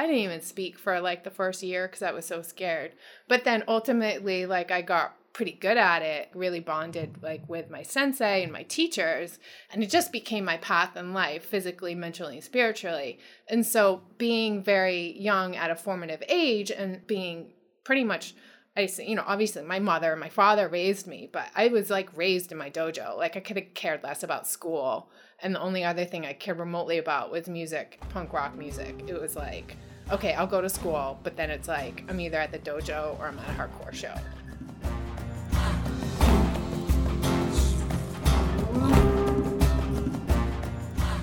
[0.00, 2.92] I didn't even speak for like the first year because I was so scared.
[3.28, 7.82] But then ultimately, like I got pretty good at it, really bonded like with my
[7.82, 9.38] sensei and my teachers,
[9.70, 13.18] and it just became my path in life, physically, mentally, spiritually.
[13.46, 17.52] And so being very young at a formative age and being
[17.84, 18.34] pretty much
[18.74, 22.16] I you know, obviously my mother and my father raised me, but I was like
[22.16, 23.18] raised in my dojo.
[23.18, 25.10] Like I could have cared less about school.
[25.42, 29.04] And the only other thing I cared remotely about was music, punk rock music.
[29.06, 29.76] It was like,
[30.10, 33.26] okay, I'll go to school, but then it's like I'm either at the dojo or
[33.26, 34.14] I'm at a hardcore show.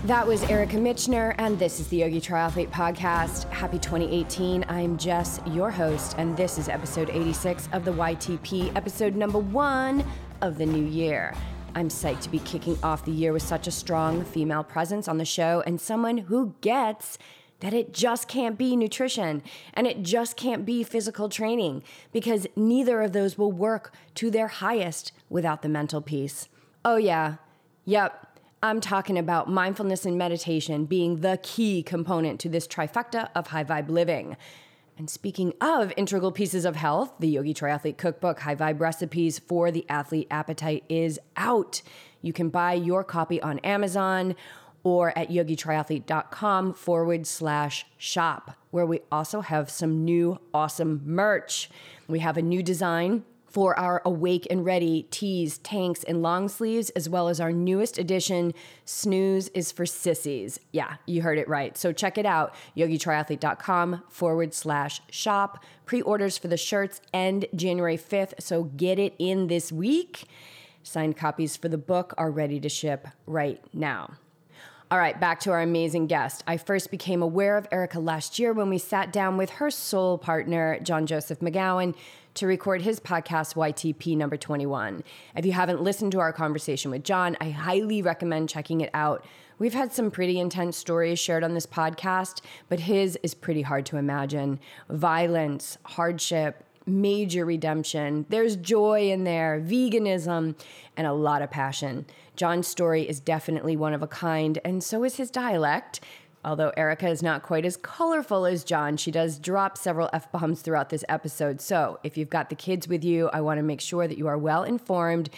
[0.05, 3.49] That was Erica Michener, and this is the Yogi Triathlete Podcast.
[3.49, 4.63] Happy 2018.
[4.70, 10.05] I'm Jess, your host, and this is episode 86 of the YTP, episode number one
[10.41, 11.35] of the new year.
[11.75, 15.17] I'm psyched to be kicking off the year with such a strong female presence on
[15.17, 17.17] the show and someone who gets
[17.59, 19.41] that it just can't be nutrition
[19.73, 24.47] and it just can't be physical training because neither of those will work to their
[24.47, 26.50] highest without the mental piece.
[26.85, 27.35] Oh, yeah.
[27.85, 28.39] Yep.
[28.61, 33.63] I'm talking about mindfulness and meditation being the key component to this trifecta of high
[33.63, 34.35] vibe living.
[34.97, 39.69] And speaking of integral pieces of health, the Yogi Triathlete Cookbook, High Vibe Recipes for
[39.69, 41.83] the Athlete Appetite, is out.
[42.23, 44.35] You can buy your copy on Amazon
[44.83, 51.69] or at yogitriathlete.com forward slash shop, where we also have some new awesome merch.
[52.08, 53.23] We have a new design
[53.58, 57.97] for our Awake and Ready tees, tanks, and long sleeves, as well as our newest
[57.97, 58.53] edition,
[58.86, 60.59] Snooze is for Sissies.
[60.72, 61.75] Yeah, you heard it right.
[61.78, 65.64] So check it out, yogitriathlete.com forward slash shop.
[65.86, 70.25] Pre orders for the shirts end January 5th, so get it in this week.
[70.84, 74.17] Signed copies for the book are ready to ship right now.
[74.89, 76.45] All right, back to our amazing guest.
[76.47, 80.17] I first became aware of Erica last year when we sat down with her soul
[80.17, 81.94] partner, John Joseph McGowan,
[82.35, 85.03] to record his podcast, YTP number 21.
[85.35, 89.25] If you haven't listened to our conversation with John, I highly recommend checking it out.
[89.59, 92.39] We've had some pretty intense stories shared on this podcast,
[92.69, 94.57] but his is pretty hard to imagine.
[94.89, 98.25] Violence, hardship, major redemption.
[98.29, 100.56] There's joy in there, veganism,
[100.95, 102.06] and a lot of passion.
[102.38, 106.00] John's story is definitely one of a kind, and so is his dialect.
[106.46, 110.62] Although Erica is not quite as colorful as John, she does drop several F bombs
[110.62, 111.59] throughout this episode.
[111.59, 114.28] So if you've got the kids with you, I want to make sure that you
[114.28, 115.30] are well informed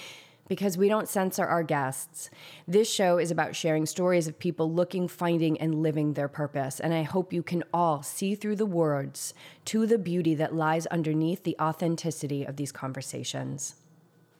[0.49, 2.29] because we don't censor our guests.
[2.67, 6.79] This show is about sharing stories of people looking, finding, and living their purpose.
[6.79, 9.33] And I hope you can all see through the words
[9.65, 13.75] to the beauty that lies underneath the authenticity of these conversations.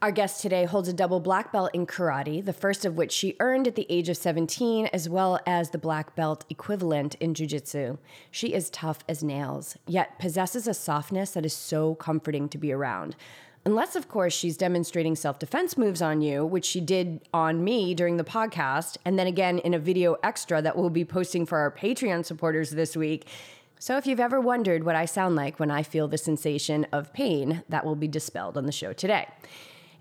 [0.02, 3.36] Our guest today holds a double black belt in karate, the first of which she
[3.42, 7.98] earned at the age of 17, as well as the black belt equivalent in jujitsu.
[8.32, 12.72] She is tough as nails, yet possesses a softness that is so comforting to be
[12.72, 13.18] around.
[13.66, 17.94] Unless, of course, she's demonstrating self defense moves on you, which she did on me
[17.94, 21.58] during the podcast, and then again in a video extra that we'll be posting for
[21.58, 23.28] our Patreon supporters this week.
[23.80, 27.12] So, if you've ever wondered what I sound like when I feel the sensation of
[27.12, 29.28] pain, that will be dispelled on the show today.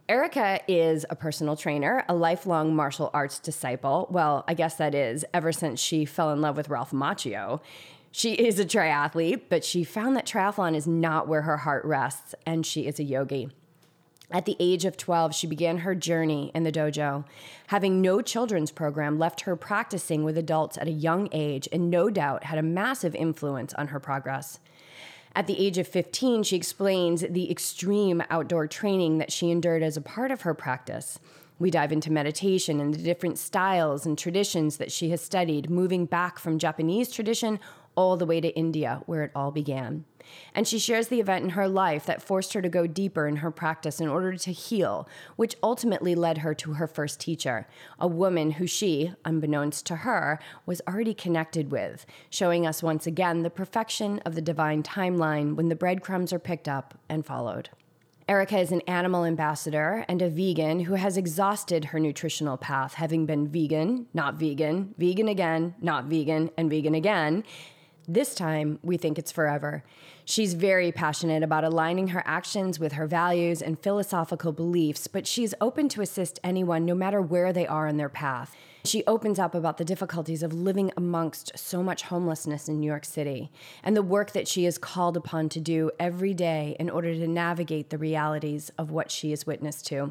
[0.08, 4.08] Erica is a personal trainer, a lifelong martial arts disciple.
[4.10, 7.60] Well, I guess that is ever since she fell in love with Ralph Macchio.
[8.10, 12.34] She is a triathlete, but she found that triathlon is not where her heart rests,
[12.46, 13.50] and she is a yogi.
[14.30, 17.26] At the age of 12, she began her journey in the dojo.
[17.66, 22.08] Having no children's program left her practicing with adults at a young age and no
[22.08, 24.58] doubt had a massive influence on her progress.
[25.38, 29.96] At the age of 15, she explains the extreme outdoor training that she endured as
[29.96, 31.20] a part of her practice.
[31.60, 36.06] We dive into meditation and the different styles and traditions that she has studied, moving
[36.06, 37.60] back from Japanese tradition
[37.94, 40.04] all the way to India, where it all began.
[40.54, 43.36] And she shares the event in her life that forced her to go deeper in
[43.36, 47.66] her practice in order to heal, which ultimately led her to her first teacher,
[47.98, 53.42] a woman who she, unbeknownst to her, was already connected with, showing us once again
[53.42, 57.70] the perfection of the divine timeline when the breadcrumbs are picked up and followed.
[58.28, 63.24] Erica is an animal ambassador and a vegan who has exhausted her nutritional path, having
[63.24, 67.42] been vegan, not vegan, vegan again, not vegan, and vegan again,
[68.10, 69.84] this time, we think it's forever.
[70.30, 75.54] She's very passionate about aligning her actions with her values and philosophical beliefs, but she's
[75.58, 78.54] open to assist anyone no matter where they are in their path.
[78.84, 83.06] She opens up about the difficulties of living amongst so much homelessness in New York
[83.06, 83.50] City
[83.82, 87.26] and the work that she is called upon to do every day in order to
[87.26, 90.10] navigate the realities of what she is witness to.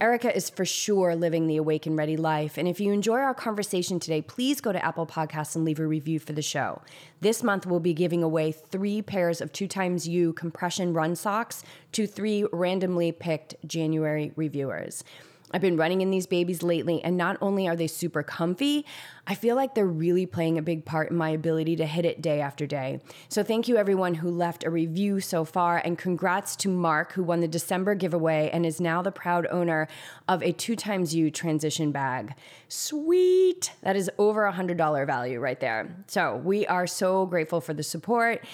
[0.00, 2.58] Erica is for sure living the awake and ready life.
[2.58, 5.86] And if you enjoy our conversation today, please go to Apple Podcasts and leave a
[5.86, 6.82] review for the show.
[7.20, 12.44] This month, we'll be giving away three pairs of 2XU compression run socks to three
[12.52, 15.04] randomly picked January reviewers.
[15.52, 18.84] I've been running in these babies lately, and not only are they super comfy,
[19.26, 22.20] I feel like they're really playing a big part in my ability to hit it
[22.20, 23.00] day after day.
[23.28, 27.22] So, thank you everyone who left a review so far, and congrats to Mark, who
[27.22, 29.88] won the December giveaway and is now the proud owner
[30.28, 32.34] of a 2XU transition bag.
[32.68, 33.72] Sweet!
[33.82, 35.96] That is over a $100 value right there.
[36.08, 38.44] So, we are so grateful for the support.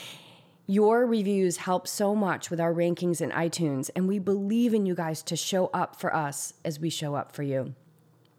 [0.70, 4.94] Your reviews help so much with our rankings in iTunes, and we believe in you
[4.94, 7.74] guys to show up for us as we show up for you.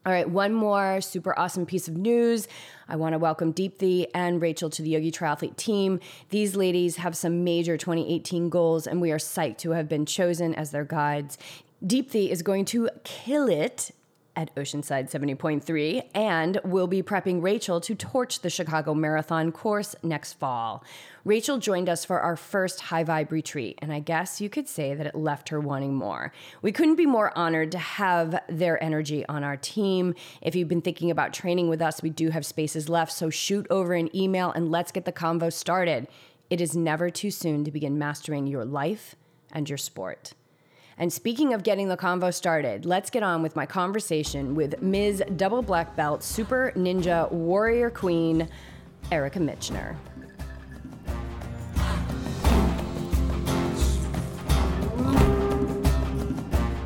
[0.05, 2.47] All right, one more super awesome piece of news.
[2.87, 5.99] I want to welcome Deepthi and Rachel to the Yogi Triathlete team.
[6.29, 10.53] These ladies have some major 2018 goals, and we are psyched to have been chosen
[10.53, 11.35] as their guides.
[11.83, 13.89] Deepthi is going to kill it
[14.35, 20.33] at Oceanside 70.3 and will be prepping Rachel to torch the Chicago Marathon course next
[20.33, 20.83] fall.
[21.25, 24.93] Rachel joined us for our first high vibe retreat, and I guess you could say
[24.93, 26.31] that it left her wanting more.
[26.61, 30.15] We couldn't be more honored to have their energy on our team.
[30.41, 33.67] If you've been thinking about training with us, we do have spaces left, so shoot
[33.69, 36.07] over an email and let's get the convo started.
[36.49, 39.15] It is never too soon to begin mastering your life
[39.51, 40.33] and your sport.
[40.99, 45.23] And speaking of getting the convo started, let's get on with my conversation with Ms.
[45.37, 48.49] Double Black Belt Super Ninja Warrior Queen,
[49.09, 49.95] Erica Michener.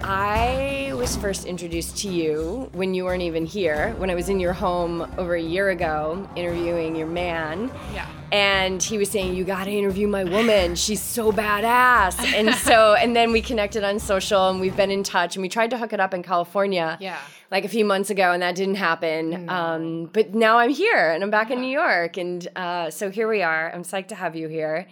[0.03, 4.39] I was first introduced to you when you weren't even here, when I was in
[4.39, 7.69] your home over a year ago interviewing your man.
[7.93, 8.07] Yeah.
[8.31, 10.75] And he was saying, You gotta interview my woman.
[10.75, 12.33] She's so badass.
[12.33, 15.49] And so, and then we connected on social and we've been in touch and we
[15.49, 16.97] tried to hook it up in California.
[17.01, 17.19] Yeah.
[17.51, 19.45] Like a few months ago, and that didn't happen.
[19.45, 19.53] No.
[19.53, 22.15] Um, but now I'm here and I'm back in New York.
[22.15, 23.69] And uh, so here we are.
[23.73, 24.87] I'm psyched to have you here.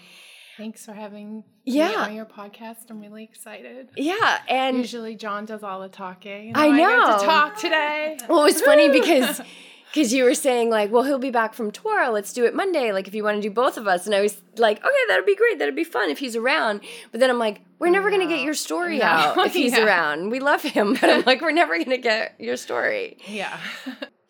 [0.58, 1.94] Thanks for having me Yeah.
[2.06, 2.90] on your podcast.
[2.90, 3.90] I'm really excited.
[3.96, 4.40] Yeah.
[4.50, 6.54] And Usually John does all the talking.
[6.56, 7.18] I I know.
[7.20, 8.18] to talk today.
[8.30, 9.42] Well, it was funny because
[9.94, 12.10] because you were saying like, well, he'll be back from tour.
[12.12, 12.92] Let's do it Monday.
[12.94, 15.26] Like, if you want to do both of us, and I was like, okay, that'd
[15.26, 15.60] be great.
[15.60, 16.82] That'd be fun if he's around.
[17.12, 19.06] But then I'm like, we're never gonna get your story No.
[19.06, 19.86] out if he's Yeah.
[19.86, 20.30] around.
[20.30, 23.18] We love him, but I'm like, we're never gonna get your story.
[23.28, 23.58] yeah.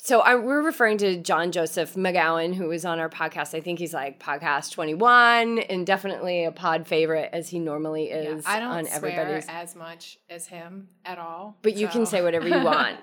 [0.03, 3.53] So I, we're referring to John Joseph McGowan, who was on our podcast.
[3.53, 8.15] I think he's like podcast 21 and definitely a pod favorite as he normally yeah.
[8.15, 9.45] is I don't on swear everybody's.
[9.47, 11.55] as much as him at all.
[11.61, 12.97] But you can say whatever you want.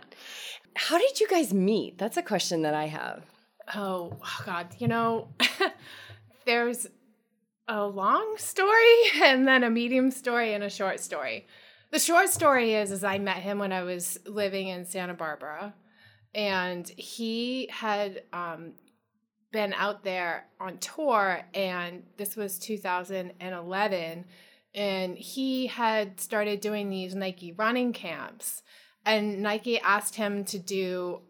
[0.75, 1.99] How did you guys meet?
[1.99, 3.23] That's a question that I have.
[3.77, 5.29] Oh, oh God, you know,
[6.47, 6.89] there's
[7.69, 11.47] a long story and then a medium story and a short story.
[11.93, 15.75] The short story is is I met him when I was living in Santa Barbara
[16.35, 18.73] and he had um,
[19.53, 24.25] been out there on tour and this was 2011
[24.75, 28.63] and he had started doing these Nike running camps
[29.07, 31.23] and Nike asked him to do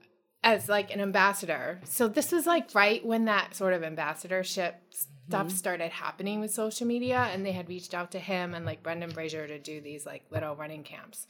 [0.42, 1.80] as like an ambassador.
[1.84, 6.86] So this was like right when that sort of ambassadorship stuff started happening with social
[6.86, 10.06] media and they had reached out to him and like Brendan Fraser to do these
[10.06, 11.26] like little running camps.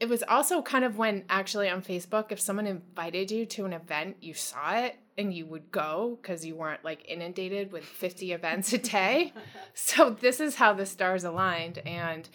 [0.00, 3.72] It was also kind of when actually on Facebook if someone invited you to an
[3.72, 8.32] event, you saw it and you would go because you weren't like inundated with 50
[8.38, 9.32] events a day.
[9.74, 12.28] so this is how the stars aligned and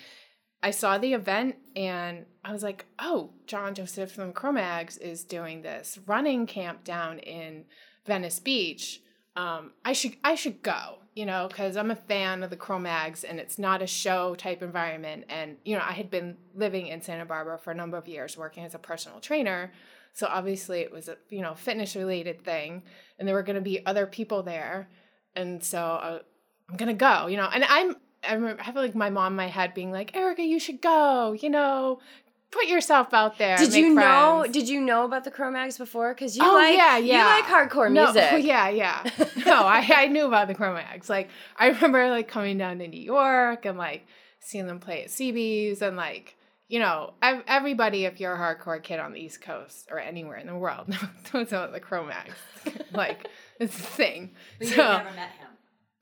[0.63, 5.61] I saw the event and I was like, oh, John Joseph from Cro-Mags is doing
[5.61, 7.65] this running camp down in
[8.05, 9.01] Venice Beach.
[9.35, 13.23] Um, I should I should go, you know, because I'm a fan of the Cro-Mags
[13.23, 15.25] and it's not a show type environment.
[15.29, 18.37] And you know, I had been living in Santa Barbara for a number of years,
[18.37, 19.71] working as a personal trainer.
[20.13, 22.83] So obviously, it was a you know fitness related thing,
[23.17, 24.89] and there were going to be other people there,
[25.35, 26.19] and so uh,
[26.69, 27.49] I'm gonna go, you know.
[27.51, 27.95] And I'm
[28.27, 31.33] I remember have like my mom in my head being like, Erica, you should go,
[31.33, 31.99] you know,
[32.53, 33.57] put yourself out there.
[33.57, 34.39] Did make you know?
[34.41, 36.13] friends." Did you know about the Cro-Mags before?
[36.13, 38.43] Because you Oh, like yeah, you like hardcore no, music.
[38.45, 39.03] Yeah, yeah.
[39.45, 41.09] No, I, I knew about the Cro-Mags.
[41.09, 44.05] Like I remember like coming down to New York and like
[44.39, 46.35] seeing them play at CB's and like
[46.67, 50.37] you know ev- everybody if you're a hardcore kid on the East Coast or anywhere
[50.37, 50.87] in the world
[51.33, 52.33] knows about the Cro-Mags.
[52.93, 53.27] like
[53.59, 54.31] it's a thing.
[54.59, 55.47] But so you've never met him.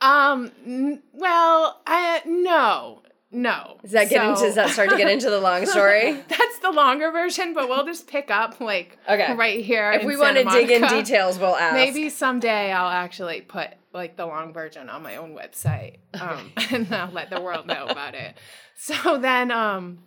[0.02, 3.02] um n- well I no
[3.32, 3.78] no.
[3.82, 4.42] Does that get into?
[4.42, 6.12] Does that start to get into the long story?
[6.28, 9.34] That's the longer version, but we'll just pick up like Okay.
[9.36, 9.92] right here.
[9.94, 11.74] if we want to dig in details, we'll ask.
[11.76, 16.94] Maybe someday I'll actually put like the long version on my own website, um, and
[16.94, 18.38] I'll let the world know about it.
[18.76, 20.00] So then, um,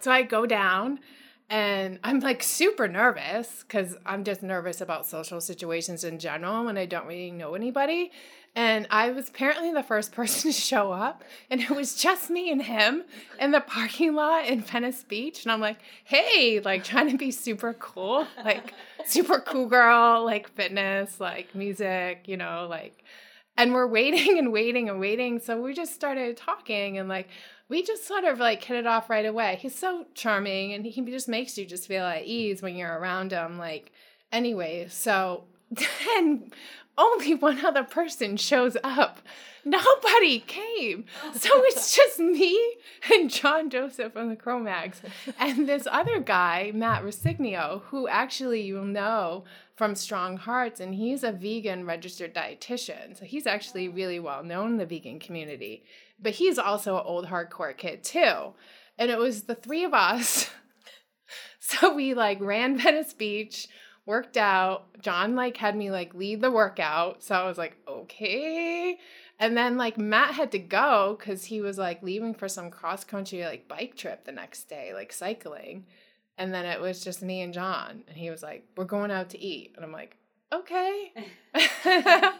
[0.00, 1.00] So I go down
[1.48, 6.76] and I'm like super nervous because I'm just nervous about social situations in general when
[6.76, 8.10] I don't really know anybody.
[8.56, 12.50] And I was apparently the first person to show up, and it was just me
[12.50, 13.04] and him
[13.38, 15.44] in the parking lot in Venice Beach.
[15.44, 18.72] And I'm like, hey, like trying to be super cool, like
[19.04, 23.04] super cool girl, like fitness, like music, you know, like,
[23.58, 25.38] and we're waiting and waiting and waiting.
[25.38, 27.28] So we just started talking and like,
[27.68, 29.58] we just sort of like hit it off right away.
[29.60, 33.32] He's so charming and he just makes you just feel at ease when you're around
[33.32, 33.58] him.
[33.58, 33.92] Like,
[34.32, 35.44] anyway, so
[36.14, 36.50] then
[36.98, 39.20] only one other person shows up.
[39.64, 41.04] Nobody came.
[41.34, 42.76] So it's just me
[43.12, 45.02] and John Joseph from the Cro-Mags
[45.38, 49.44] and this other guy, Matt Ruscigno, who actually you'll know
[49.74, 53.18] from Strong Hearts, and he's a vegan registered dietitian.
[53.18, 55.82] So he's actually really well known in the vegan community
[56.18, 58.54] but he's also an old hardcore kid too.
[58.98, 60.50] And it was the three of us.
[61.60, 63.68] so we like ran Venice Beach,
[64.06, 64.86] worked out.
[65.02, 67.22] John like had me like lead the workout.
[67.22, 68.98] So I was like, okay.
[69.38, 73.04] And then like Matt had to go because he was like leaving for some cross
[73.04, 75.84] country like bike trip the next day, like cycling.
[76.38, 78.04] And then it was just me and John.
[78.08, 79.72] And he was like, We're going out to eat.
[79.76, 80.16] And I'm like,
[80.52, 81.12] okay.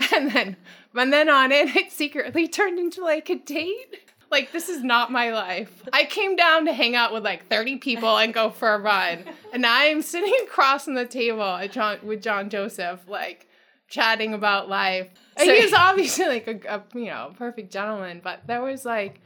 [0.14, 0.56] and then
[0.94, 4.12] and then on it, it secretly turned into like a date.
[4.34, 5.70] Like this is not my life.
[5.92, 9.24] I came down to hang out with like 30 people and go for a run.
[9.52, 13.46] And I'm sitting across from the table John, with John Joseph, like
[13.88, 15.06] chatting about life.
[15.38, 19.20] So, he was obviously like a, a you know perfect gentleman, but there was like,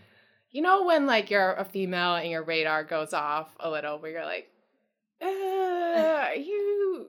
[0.50, 4.10] you know when like you're a female and your radar goes off a little, where
[4.10, 4.50] you're like,
[5.22, 7.06] uh, are you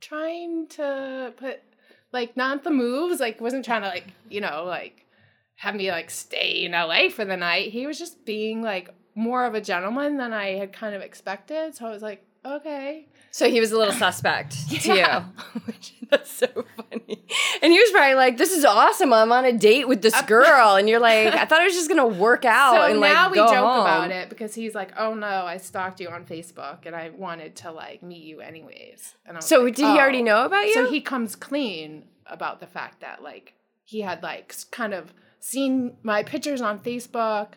[0.00, 1.60] trying to put
[2.12, 5.05] like not the moves, like wasn't trying to like, you know, like
[5.56, 7.72] have me like stay in LA for the night.
[7.72, 11.74] He was just being like more of a gentleman than I had kind of expected.
[11.74, 13.06] So I was like, okay.
[13.30, 15.24] So he was a little suspect to yeah.
[15.66, 16.06] you.
[16.10, 17.24] That's so funny.
[17.60, 19.12] And he was probably like, "This is awesome.
[19.12, 21.74] I'm on a date with this uh, girl," and you're like, "I thought it was
[21.74, 23.80] just gonna work out." So and, like, now we joke home.
[23.80, 27.56] about it because he's like, "Oh no, I stalked you on Facebook and I wanted
[27.56, 29.92] to like meet you anyways." And so like, did oh.
[29.94, 30.24] he already oh.
[30.24, 30.74] know about you?
[30.74, 35.96] So he comes clean about the fact that like he had like kind of seen
[36.02, 37.48] my pictures on Facebook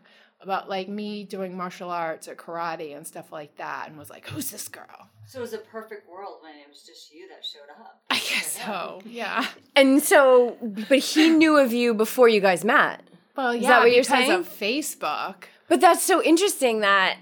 [0.41, 4.27] about like me doing martial arts or karate and stuff like that and was like,
[4.29, 7.45] "Who's this girl?" So it was a perfect world when it was just you that
[7.45, 8.01] showed up.
[8.09, 9.01] I guess so.
[9.05, 9.45] Yeah.
[9.75, 13.01] And so, but he knew of you before you guys met.
[13.37, 14.31] Well, yeah, Is that what you're saying?
[14.31, 15.35] of Facebook.
[15.67, 17.17] But that's so interesting that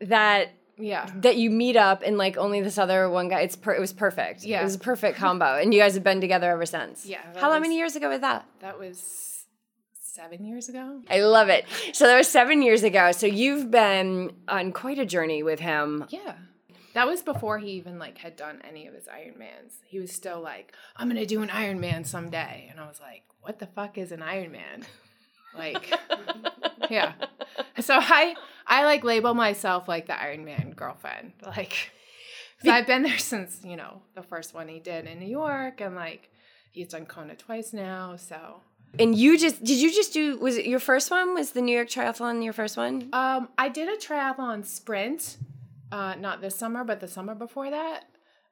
[0.00, 3.40] that yeah that you meet up and like only this other one guy.
[3.40, 4.44] It's per- it was perfect.
[4.44, 7.06] Yeah, it was a perfect combo, and you guys have been together ever since.
[7.06, 7.20] Yeah.
[7.36, 8.44] How was, many years ago was that?
[8.60, 9.37] That was
[10.08, 11.02] seven years ago.
[11.10, 11.64] I love it.
[11.92, 13.12] So that was seven years ago.
[13.12, 16.06] So you've been on quite a journey with him.
[16.08, 16.34] Yeah.
[16.94, 19.74] That was before he even like had done any of his Ironmans.
[19.86, 22.68] He was still like, I'm gonna do an Ironman someday.
[22.70, 24.84] And I was like, what the fuck is an Ironman?
[25.56, 25.92] Like
[26.90, 27.12] Yeah.
[27.80, 28.34] So I
[28.66, 31.32] I like label myself like the Ironman girlfriend.
[31.46, 31.92] Like
[32.64, 35.80] so I've been there since, you know, the first one he did in New York
[35.80, 36.28] and like
[36.72, 38.62] he's done Kona twice now, so
[38.98, 41.34] and you just did you just do was it your first one?
[41.34, 43.08] Was the New York Triathlon your first one?
[43.12, 45.38] Um, I did a triathlon sprint
[45.92, 48.04] uh, not this summer, but the summer before that,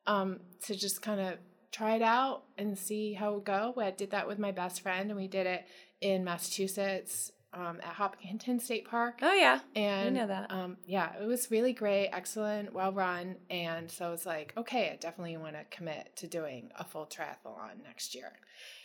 [0.07, 1.35] um, to just kind of
[1.73, 3.75] try it out and see how it would go.
[3.77, 5.67] I did that with my best friend, and we did it
[6.01, 9.19] in Massachusetts um, at Hopkinton State Park.
[9.23, 10.51] Oh yeah, and I know that.
[10.51, 14.91] Um, yeah, it was really great, excellent, well run, and so I was like, okay,
[14.93, 18.33] I definitely want to commit to doing a full triathlon next year.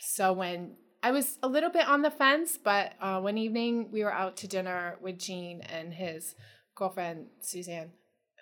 [0.00, 4.04] So when I was a little bit on the fence, but uh, one evening we
[4.04, 6.34] were out to dinner with Gene and his
[6.74, 7.90] girlfriend Suzanne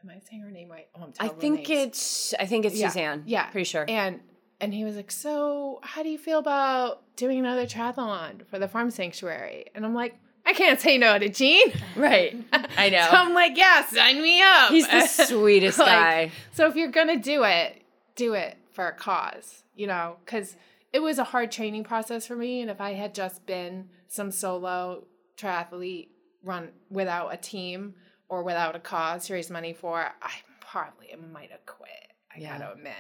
[0.03, 0.89] am I saying her name right?
[0.95, 1.89] Oh, I'm I think names.
[1.89, 2.89] it's I think it's yeah.
[2.89, 3.23] Suzanne.
[3.27, 3.85] Yeah, pretty sure.
[3.89, 4.21] And
[4.61, 8.69] and he was like, "So, how do you feel about doing another triathlon for the
[8.69, 12.37] farm sanctuary?" And I'm like, "I can't say no to Gene." Right.
[12.53, 13.07] I know.
[13.11, 16.33] so I'm like, "Yeah, sign me up." He's the sweetest like, guy.
[16.53, 17.83] So if you're gonna do it,
[18.17, 20.57] do it for a cause, you know, because
[20.93, 24.31] it was a hard training process for me, and if I had just been some
[24.31, 25.05] solo
[25.37, 26.09] triathlete
[26.43, 27.95] run without a team
[28.29, 31.91] or without a cause to raise money for, I probably might have quit.
[32.35, 32.59] I yeah.
[32.59, 32.95] gotta admit.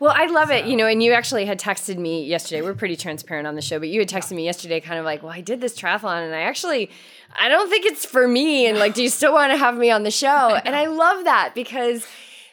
[0.00, 0.54] Well, I love so.
[0.54, 2.62] it, you know, and you actually had texted me yesterday.
[2.62, 5.22] We're pretty transparent on the show, but you had texted me yesterday kind of like,
[5.22, 6.90] well, I did this triathlon and I actually,
[7.38, 8.66] I don't think it's for me.
[8.66, 10.26] And like, do you still want to have me on the show?
[10.28, 12.06] I and I love that because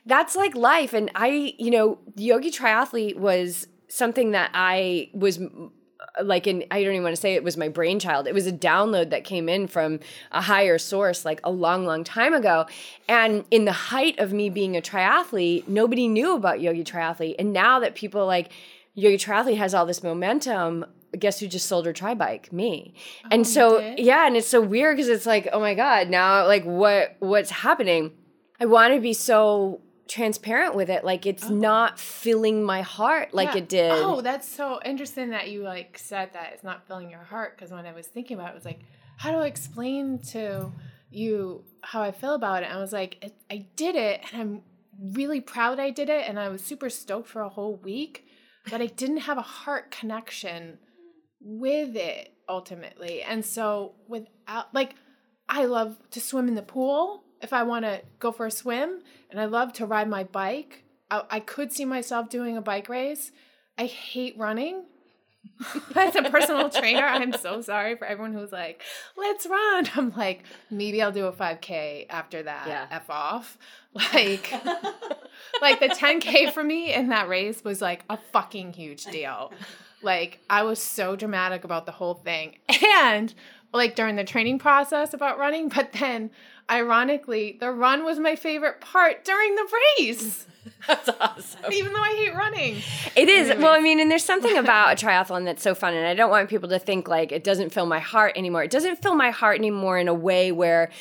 [0.05, 0.93] that's like life.
[0.93, 6.83] And I, you know, Yogi Triathlete was something that I was uh, like in I
[6.83, 8.27] don't even want to say it was my brainchild.
[8.27, 9.99] It was a download that came in from
[10.31, 12.65] a higher source like a long, long time ago.
[13.07, 17.35] And in the height of me being a triathlete, nobody knew about Yogi Triathlete.
[17.37, 18.51] And now that people like
[18.95, 20.85] Yogi Triathlete has all this momentum,
[21.17, 22.51] guess who just sold her tri bike?
[22.51, 22.95] Me.
[23.29, 26.47] and Oh, so yeah, and it's so weird because it's like, oh my God, now
[26.47, 28.11] like what what's happening?
[28.59, 31.03] I want to be so transparent with it.
[31.03, 31.53] Like it's oh.
[31.53, 33.57] not filling my heart like Yeah.
[33.57, 33.91] it did.
[33.91, 37.55] Oh, that's so interesting that you like said that it's not filling your heart.
[37.55, 38.81] Because when I was thinking about it, it was like,
[39.17, 40.71] how do I explain to
[41.09, 42.67] you how I feel about it?
[42.67, 44.61] And I was like, it, I did it, and I'm
[45.15, 48.25] really proud I did it, and I was super stoked for a whole week,
[48.69, 50.79] but I didn't have a heart connection
[51.39, 53.21] with it ultimately.
[53.21, 54.95] And so without like
[55.49, 59.01] I love to swim in the pool if I want to go for a swim,
[59.33, 60.83] and I love to ride my bike.
[61.09, 63.31] I, I could see myself doing a bike race.
[63.77, 64.85] I hate running.
[65.95, 68.83] As a personal trainer, I'm so sorry for everyone who's like,
[69.17, 69.89] let's run.
[69.95, 72.67] I'm like, maybe I'll do a 5K after that.
[72.67, 72.87] Yeah.
[72.89, 73.57] F off.
[74.11, 74.51] Like,
[75.61, 79.53] like the 10K for me in that race was like a fucking huge deal.
[80.01, 82.57] Like, I was so dramatic about the whole thing.
[82.83, 83.31] And
[83.73, 86.31] like during the training process about running, but then
[86.69, 89.67] ironically, the run was my favorite part during the
[89.99, 90.45] race,
[90.87, 91.71] That's awesome.
[91.71, 92.81] even though I hate running.
[93.15, 93.49] It is.
[93.57, 96.29] Well, I mean, and there's something about a triathlon that's so fun, and I don't
[96.29, 98.63] want people to think like it doesn't fill my heart anymore.
[98.63, 100.91] It doesn't fill my heart anymore in a way where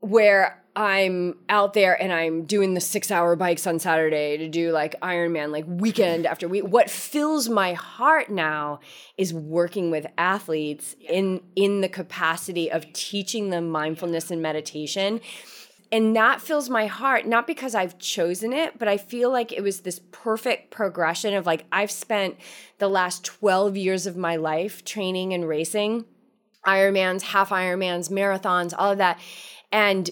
[0.00, 4.70] where I'm out there and I'm doing the six hour bikes on Saturday to do
[4.70, 6.64] like Ironman, like weekend after week.
[6.64, 8.80] What fills my heart now
[9.16, 15.20] is working with athletes in in the capacity of teaching them mindfulness and meditation.
[15.92, 19.62] And that fills my heart, not because I've chosen it, but I feel like it
[19.62, 22.36] was this perfect progression of like I've spent
[22.78, 26.04] the last 12 years of my life training and racing
[26.66, 29.18] Ironmans, half Ironmans, marathons, all of that.
[29.72, 30.10] And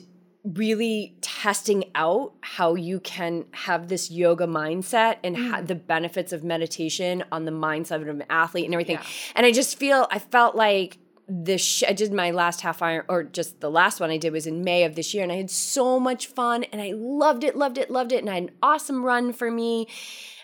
[0.55, 5.67] really testing out how you can have this yoga mindset and ha- mm.
[5.67, 8.97] the benefits of meditation on the mindset of an athlete and everything.
[8.97, 9.07] Yeah.
[9.35, 13.05] And I just feel, I felt like this, sh- I did my last half iron,
[13.09, 15.23] or just the last one I did was in May of this year.
[15.23, 18.21] And I had so much fun and I loved it, loved it, loved it.
[18.21, 19.87] And I had an awesome run for me.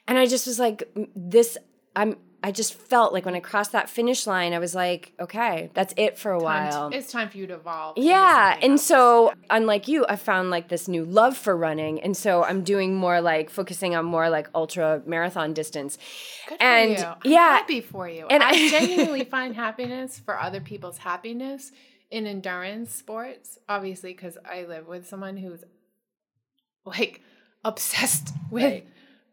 [0.06, 0.82] And I just was like,
[1.16, 1.56] this,
[1.96, 5.70] I'm, I just felt like when I crossed that finish line, I was like, okay,
[5.72, 6.90] that's it for a Time while.
[6.90, 7.96] to- it's time for you to evolve.
[7.96, 8.58] Yeah.
[8.60, 8.82] And else.
[8.84, 12.02] so, unlike you, I found like this new love for running.
[12.02, 15.96] And so I'm doing more like focusing on more like ultra marathon distance.
[16.46, 17.04] Good for and you.
[17.04, 17.48] I'm yeah.
[17.56, 18.26] happy for you.
[18.28, 21.72] And I- I genuinely find happiness for other people's happiness
[22.10, 23.58] in endurance sports.
[23.70, 25.64] Obviously, because I live with someone who's
[26.84, 27.22] like
[27.64, 28.84] obsessed with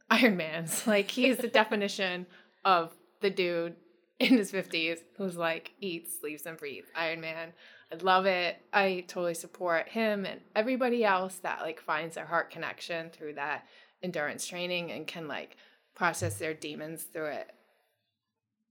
[0.10, 0.88] Ironmans.
[0.88, 2.26] Like he is the definition
[2.64, 3.76] of the dude
[4.20, 7.54] in his fifties who's like eats, sleeps, and breathes Ironman.
[7.92, 8.58] I love it.
[8.72, 13.66] I totally support him and everybody else that like finds their heart connection through that
[14.04, 15.58] endurance training and can like
[15.96, 17.52] process their demons through it.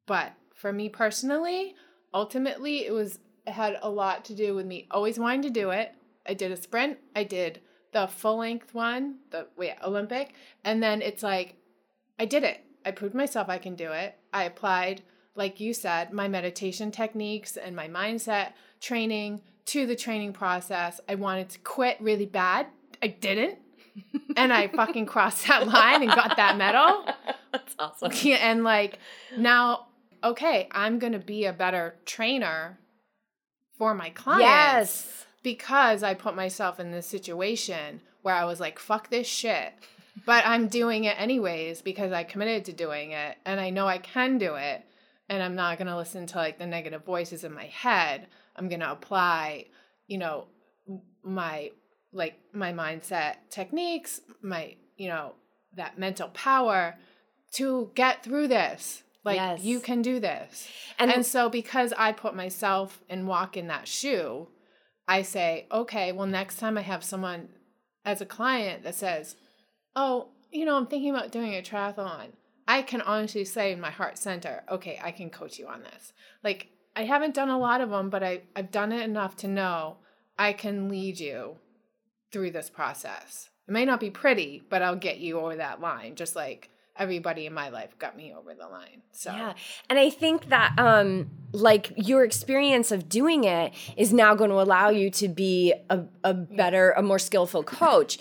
[0.07, 1.75] But for me personally,
[2.15, 5.71] ultimately it was it had a lot to do with me always wanting to do
[5.71, 5.93] it.
[6.27, 7.61] I did a sprint, I did
[7.93, 10.35] the full length one, the wait, Olympic,
[10.65, 11.57] and then it's like
[12.19, 12.65] I did it.
[12.85, 14.17] I proved myself I can do it.
[14.33, 15.03] I applied,
[15.35, 21.01] like you said, my meditation techniques and my mindset training to the training process.
[21.09, 22.67] I wanted to quit really bad.
[23.03, 23.59] I didn't.
[24.37, 27.05] and I fucking crossed that line and got that medal.
[27.53, 28.13] That's awesome.
[28.41, 28.99] And like
[29.37, 29.87] now,
[30.23, 32.79] okay, I'm gonna be a better trainer
[33.79, 35.27] for my clients Yes.
[35.43, 39.73] because I put myself in this situation where I was like, fuck this shit.
[40.27, 43.99] But I'm doing it anyways because I committed to doing it and I know I
[43.99, 44.85] can do it.
[45.29, 48.27] And I'm not gonna listen to like the negative voices in my head.
[48.57, 49.67] I'm gonna apply,
[50.07, 50.49] you know,
[51.23, 51.71] my
[52.13, 55.35] like my mindset techniques, my, you know,
[55.77, 56.97] that mental power
[57.53, 59.03] to get through this.
[59.23, 59.63] Like Yes.
[59.63, 60.69] you can do this.
[60.99, 64.49] And- And, so because I put myself and walk in that shoe,
[65.07, 67.51] I say, okay, well next time I have someone
[68.05, 69.37] as a client that says,
[69.97, 72.29] "Oh, you know, I'm thinking about doing a triathlon."
[72.69, 76.13] I can honestly say in my heart center, "Okay, I can coach you on this."
[76.45, 79.49] Like I haven't done a lot of them, but I I've done it enough to
[79.49, 79.97] know
[80.39, 81.57] I can lead you
[82.33, 83.51] through this process.
[83.69, 87.47] It may not be pretty, but I'll get you over that line just like everybody
[87.47, 89.03] in my life got me over the line.
[89.13, 89.55] So Yeah.
[89.89, 94.61] And I think that um like your experience of doing it is now going to
[94.61, 98.19] allow you to be a, a better, a more skillful coach.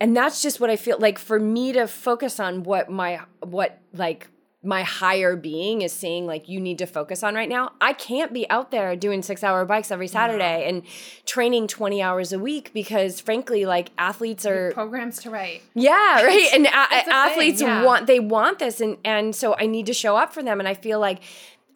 [0.00, 3.78] And that's just what I feel like for me to focus on what my what
[3.92, 4.28] like
[4.66, 8.32] my higher being is saying like you need to focus on right now i can't
[8.32, 10.82] be out there doing six hour bikes every saturday and
[11.24, 16.50] training 20 hours a week because frankly like athletes are programs to write yeah right
[16.52, 17.84] and a- athletes yeah.
[17.84, 20.68] want they want this and and so i need to show up for them and
[20.68, 21.20] i feel like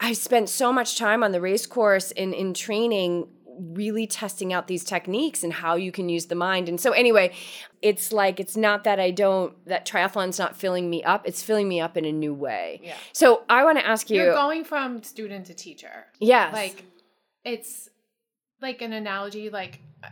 [0.00, 3.28] i've spent so much time on the race course in in training
[3.60, 6.68] really testing out these techniques and how you can use the mind.
[6.68, 7.32] And so anyway
[7.82, 11.66] it's like it's not that i don't that triathlon's not filling me up it's filling
[11.66, 12.80] me up in a new way.
[12.82, 12.94] Yeah.
[13.12, 16.06] so i want to ask you you're going from student to teacher.
[16.18, 16.52] Yes.
[16.52, 16.84] Like
[17.44, 17.88] it's
[18.60, 20.08] like an analogy like uh,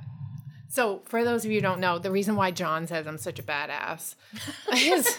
[0.69, 3.39] so for those of you who don't know the reason why john says i'm such
[3.39, 4.15] a badass
[4.75, 5.19] is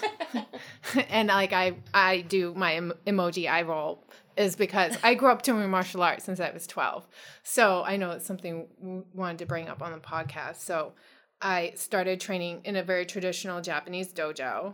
[1.10, 4.04] and like i i do my emoji eye roll
[4.40, 7.08] is because i grew up doing martial arts since i was 12
[7.44, 10.94] so i know it's something we wanted to bring up on the podcast so
[11.42, 14.74] i started training in a very traditional japanese dojo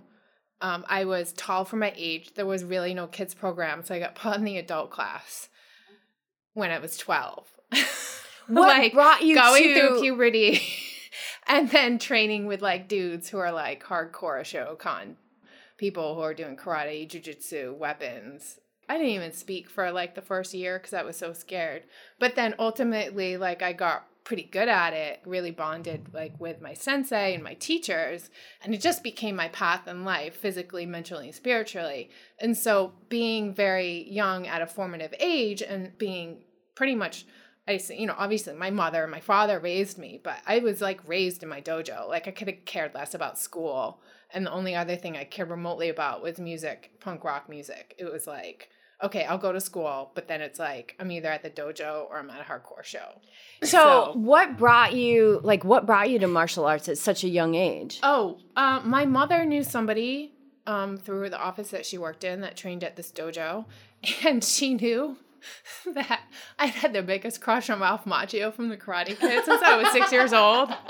[0.62, 4.00] um, i was tall for my age there was really no kids program so i
[4.00, 5.50] got put in the adult class
[6.56, 7.48] when I was 12.
[8.48, 10.62] What brought you going to- through puberty
[11.48, 15.16] and then training with like dudes who are like hardcore Shokan
[15.80, 18.60] people who are doing karate, jujitsu, weapons.
[18.88, 21.84] I didn't even speak for like the first year because I was so scared.
[22.20, 26.74] But then ultimately, like I got pretty good at it, really bonded like with my
[26.74, 28.30] sensei and my teachers,
[28.64, 32.10] and it just became my path in life, physically, mentally, and spiritually.
[32.40, 36.44] And so being very young at a formative age and being
[36.76, 37.26] pretty much
[37.68, 41.08] I you know, obviously my mother and my father raised me, but I was like
[41.08, 42.08] raised in my dojo.
[42.08, 44.02] Like I could have cared less about school.
[44.32, 47.96] And the only other thing I cared remotely about was music, punk rock music.
[47.98, 48.70] It was like,
[49.04, 52.18] okay, I'll go to school, but then it's like I'm either at the dojo or
[52.20, 53.20] I'm at a hardcore show.
[53.64, 57.56] so what brought you like what brought you to martial arts at such a young
[57.56, 60.34] age Oh, uh, my mother knew somebody
[60.68, 63.66] um, through the office that she worked in that trained at this dojo,
[64.26, 65.18] and she knew
[65.94, 66.22] that
[66.58, 69.92] I had the biggest crush on Ralph Macchio from the Karate Kid since I was
[69.92, 70.74] six years old.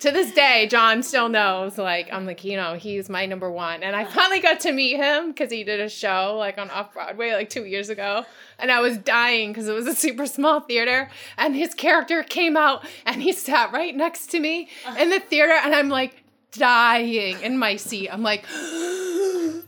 [0.00, 1.78] to this day, John still knows.
[1.78, 3.82] Like, I'm like, you know, he's my number one.
[3.82, 6.92] And I finally got to meet him because he did a show like on Off
[6.92, 8.24] Broadway like two years ago.
[8.58, 11.10] And I was dying because it was a super small theater.
[11.36, 15.52] And his character came out and he sat right next to me in the theater.
[15.52, 18.08] And I'm like dying in my seat.
[18.08, 18.44] I'm like,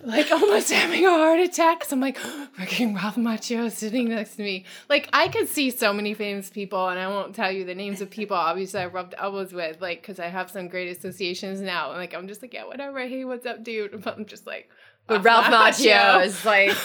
[0.03, 1.81] like almost having a heart attack.
[1.81, 2.19] Cause I'm like,
[2.59, 4.65] freaking Ralph Macchio sitting next to me.
[4.89, 8.01] Like I could see so many famous people, and I won't tell you the names
[8.01, 8.37] of people.
[8.37, 11.91] Obviously, I rubbed elbows with, like, because I have some great associations now.
[11.91, 13.01] And like, I'm just like, yeah, whatever.
[13.01, 14.03] Hey, what's up, dude?
[14.11, 14.71] But I'm just like,
[15.11, 16.71] but ralph macchio is like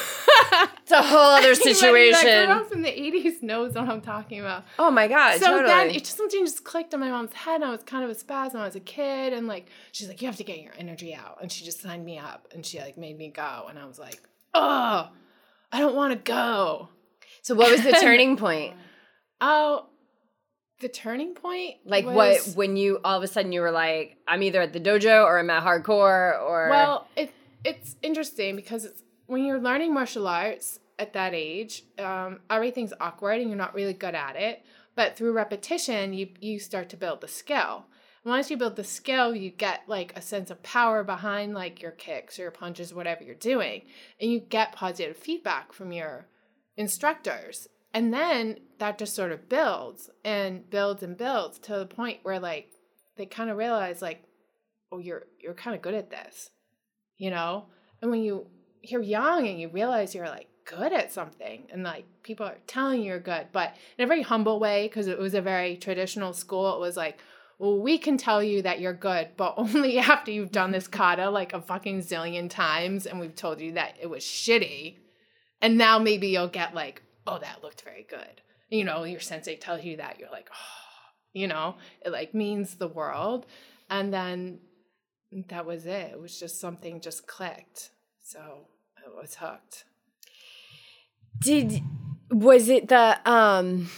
[0.82, 2.50] it's a whole other situation.
[2.50, 4.64] up in the 80s knows what I'm talking about.
[4.80, 5.68] oh my god so totally.
[5.68, 8.10] then it just something just clicked in my mom's head and I was kind of
[8.10, 10.60] a spaz when I was a kid and like she's like you have to get
[10.60, 13.68] your energy out and she just signed me up and she like made me go
[13.70, 14.22] and I was like
[14.54, 15.10] oh
[15.72, 16.90] I don't want to go.
[17.42, 18.76] So what was the turning point?
[19.42, 19.88] Oh
[20.80, 24.18] the turning point Like was, what when you all of a sudden you were like,
[24.28, 27.34] I'm either at the dojo or I'm at hardcore or well it
[27.66, 33.42] it's interesting because it's when you're learning martial arts at that age um, everything's awkward
[33.42, 34.64] and you're not really good at it.
[34.96, 37.86] But through repetition you you start to build the skill.
[38.24, 41.82] And once you build the skill you get like a sense of power behind like
[41.82, 43.82] your kicks or your punches whatever you're doing
[44.22, 46.28] and you get positive feedback from your
[46.78, 47.68] instructors.
[47.94, 52.40] And then that just sort of builds and builds and builds to the point where
[52.40, 52.70] like
[53.18, 54.24] they kind of realize like
[54.92, 56.52] oh you're you're kind of good at this
[57.18, 57.66] you know?
[58.02, 58.48] And when you
[58.82, 63.02] you're young and you realize you're like good at something and like people are telling
[63.02, 66.34] you you're good but in a very humble way because it was a very traditional
[66.34, 67.20] school it was like
[67.58, 71.30] well we can tell you that you're good but only after you've done this kata
[71.30, 74.98] like a fucking zillion times and we've told you that it was shitty
[75.62, 78.42] and now maybe you'll get like oh that looked very good.
[78.70, 80.86] You know your sensei tells you that you're like oh
[81.36, 81.76] you know?
[82.04, 83.46] It like means the world.
[83.90, 84.60] And then
[85.50, 86.12] that was it.
[86.14, 87.92] It was just something just clicked.
[88.24, 88.40] So
[88.98, 89.86] i was hooked.
[91.40, 91.82] Did
[92.32, 93.90] was it the um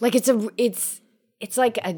[0.00, 1.00] like it's a it's
[1.38, 1.96] it's like a,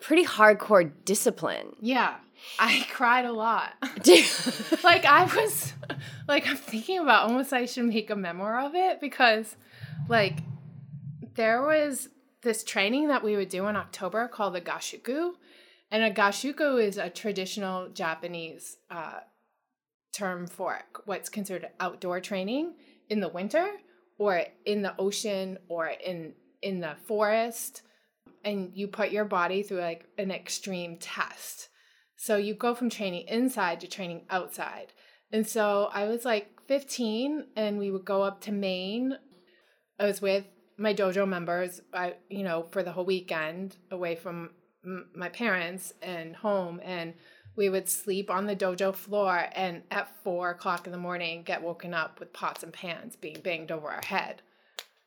[0.00, 1.74] pretty hardcore discipline.
[1.80, 2.16] yeah.
[2.58, 3.72] I cried a lot.
[4.82, 5.72] Like I was
[6.28, 9.56] like I'm thinking about almost I should make a memoir of it because
[10.08, 10.40] like
[11.34, 12.10] there was
[12.42, 15.32] this training that we would do in October called the gasshuku.
[15.94, 19.20] And a gasshuku is a traditional Japanese uh,
[20.12, 22.74] term for what's considered outdoor training
[23.08, 23.68] in the winter
[24.18, 27.82] or in the ocean or in in the forest
[28.42, 31.68] and you put your body through like an extreme test.
[32.16, 34.92] So you go from training inside to training outside.
[35.30, 39.16] And so I was like 15 and we would go up to Maine.
[40.00, 40.44] I was with
[40.76, 44.50] my dojo members, I you know, for the whole weekend away from
[44.84, 47.14] m- my parents and home and
[47.56, 51.62] we would sleep on the dojo floor and at four o'clock in the morning get
[51.62, 54.42] woken up with pots and pans being banged over our head.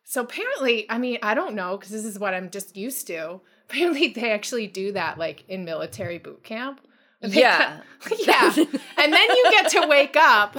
[0.04, 3.42] So apparently, I mean, I don't know because this is what I'm just used to.
[3.70, 6.82] Apparently, they actually do that like in military boot camp.
[7.20, 7.82] Yeah.
[8.20, 8.54] yeah.
[8.56, 10.56] And then you get to wake up.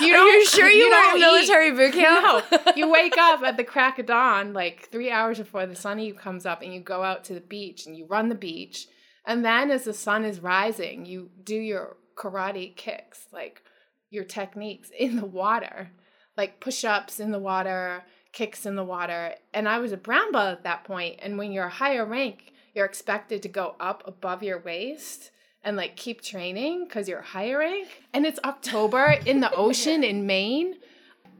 [0.00, 1.20] You Are you sure you, were don't in eat.
[1.20, 2.44] military boot camp?
[2.52, 6.12] No, you wake up at the crack of dawn, like three hours before the sun
[6.14, 8.86] comes up, and you go out to the beach and you run the beach.
[9.26, 13.62] And then, as the sun is rising, you do your karate kicks, like
[14.10, 15.90] your techniques in the water,
[16.36, 19.34] like push ups in the water, kicks in the water.
[19.54, 21.20] And I was a brown belt at that point.
[21.22, 25.30] And when you're a higher rank, you're expected to go up above your waist
[25.62, 27.88] and like keep training because you're higher rank.
[28.12, 30.76] And it's October in the ocean in Maine.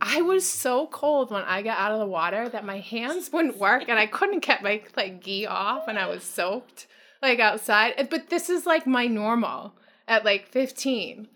[0.00, 3.58] I was so cold when I got out of the water that my hands wouldn't
[3.58, 6.86] work and I couldn't get my like gi off and I was soaked
[7.20, 8.08] like outside.
[8.10, 9.74] But this is like my normal
[10.08, 11.28] at like 15.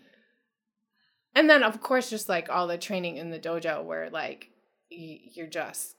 [1.35, 4.49] And then of course just like all the training in the dojo where like
[4.89, 5.95] you're just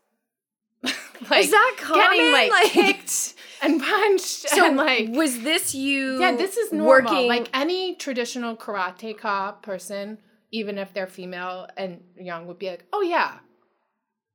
[1.30, 2.32] like Is that getting common?
[2.32, 6.20] like, Like- kicked and punched So and like was this you?
[6.20, 7.12] yeah, this is normal.
[7.12, 10.18] Working Like any traditional karate ka person,
[10.52, 13.38] even if they're female and young, would be like, "Oh yeah,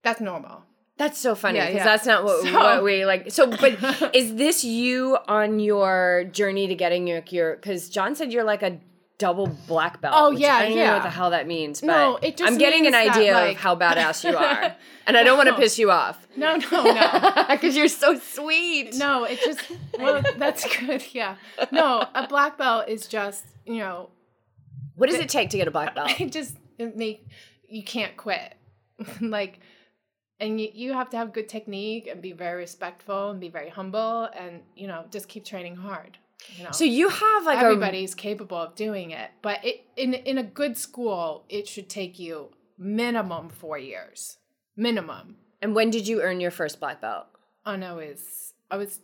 [0.04, 0.64] that's normal."
[0.98, 1.84] That's so funny because yeah.
[1.84, 3.32] that's not what, So- what we like.
[3.32, 7.56] So, but is this you on your journey to getting your your?
[7.56, 8.80] Because John said you're like a
[9.22, 10.14] double black belt.
[10.18, 11.82] Oh, yeah, I don't even know what the hell that means.
[11.82, 14.36] But No, it just I'm getting an means that, idea like- of how badass you
[14.38, 14.76] are,
[15.08, 15.58] and I don't want to No.
[15.60, 18.96] piss you off No, no, no, because you're so sweet.
[18.96, 19.24] no.
[19.26, 19.62] It just
[20.00, 21.04] well, that's good.
[21.14, 21.36] Yeah,
[21.72, 24.10] no, a black belt is just you know,
[24.96, 26.10] What does it take to get a black belt?
[26.20, 27.28] it just it make
[27.70, 28.56] you can't quit,
[29.22, 29.60] like.
[30.40, 33.70] And you, you have to have good technique and be very respectful and be very
[33.70, 36.18] humble and you know just keep training hard.
[36.56, 36.72] You know?
[36.72, 40.44] So you have like a everybody's capable of doing it but it in in a
[40.44, 44.38] good school it should take you minimum four years.
[44.76, 45.38] Minimum.
[45.62, 47.28] And when did you earn your first black belt?
[47.66, 49.00] Oh, and i was i was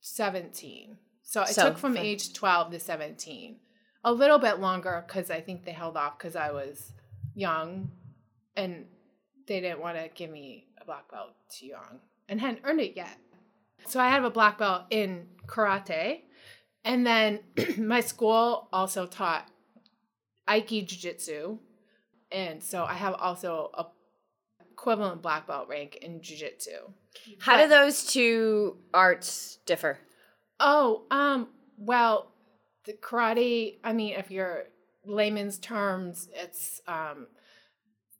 [0.00, 3.56] 17 so it So, took from age 12 to 17
[4.04, 6.92] a little bit longer because i think they held off because i was
[7.34, 7.90] young
[8.56, 8.84] and
[9.46, 12.94] they didn't want to give me a black belt too young and hadn't earned it
[12.96, 13.16] yet.
[13.86, 16.20] So i have a black belt in karate
[16.84, 17.40] and then
[17.78, 19.48] my school also taught
[20.48, 21.58] Aiki Jiu-Jitsu.
[22.30, 23.86] And so I have also a
[24.70, 26.92] equivalent black belt rank in Jiu-Jitsu.
[27.38, 29.98] How do those two arts differ?
[30.58, 32.32] Oh, um, well,
[32.84, 34.64] the karate, I mean, if you're
[35.04, 37.26] layman's terms, it's um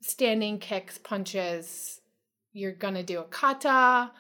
[0.01, 2.01] standing kicks, punches.
[2.53, 4.13] You're gonna do a kata.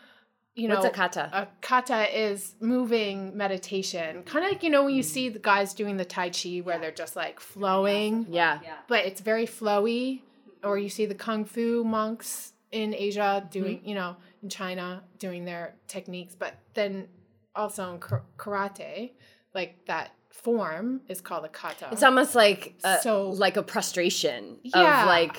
[0.54, 1.30] You know, What's a kata?
[1.32, 5.06] a kata is moving meditation kind of like you know when you mm.
[5.06, 8.60] see the guys doing the tai chi where they're just like flowing yeah.
[8.62, 8.74] Yeah.
[8.86, 10.20] but it's very flowy
[10.62, 13.48] or you see the kung fu monks in asia mm-hmm.
[13.48, 17.08] doing you know in china doing their techniques but then
[17.56, 17.98] also in
[18.36, 19.12] karate
[19.54, 24.58] like that form is called a kata It's almost like a, So- like a prostration
[24.62, 25.02] Yeah.
[25.02, 25.38] of like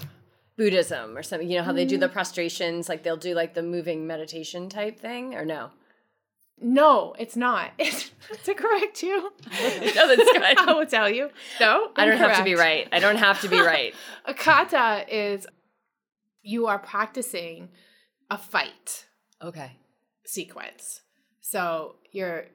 [0.57, 1.49] Buddhism or something.
[1.49, 2.13] You know how they do the mm.
[2.13, 5.71] prostrations, like they'll do like the moving meditation type thing, or no?
[6.61, 8.11] no it's not it's
[8.43, 9.17] to correct you
[9.51, 10.43] No, that's good.
[10.57, 12.87] i will tell you no I don't have to be right.
[12.91, 13.93] I don't have to be right.
[14.25, 15.47] A kata is
[16.43, 17.69] you are practicing
[18.29, 19.05] a fight
[19.43, 19.71] Okay.
[20.25, 21.01] sequence.
[21.41, 22.45] So you're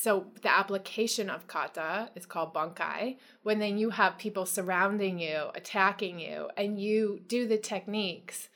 [0.00, 3.18] so the application of kata is called bunkai.
[3.42, 8.48] When then you have people surrounding you, attacking you, and you do the techniques.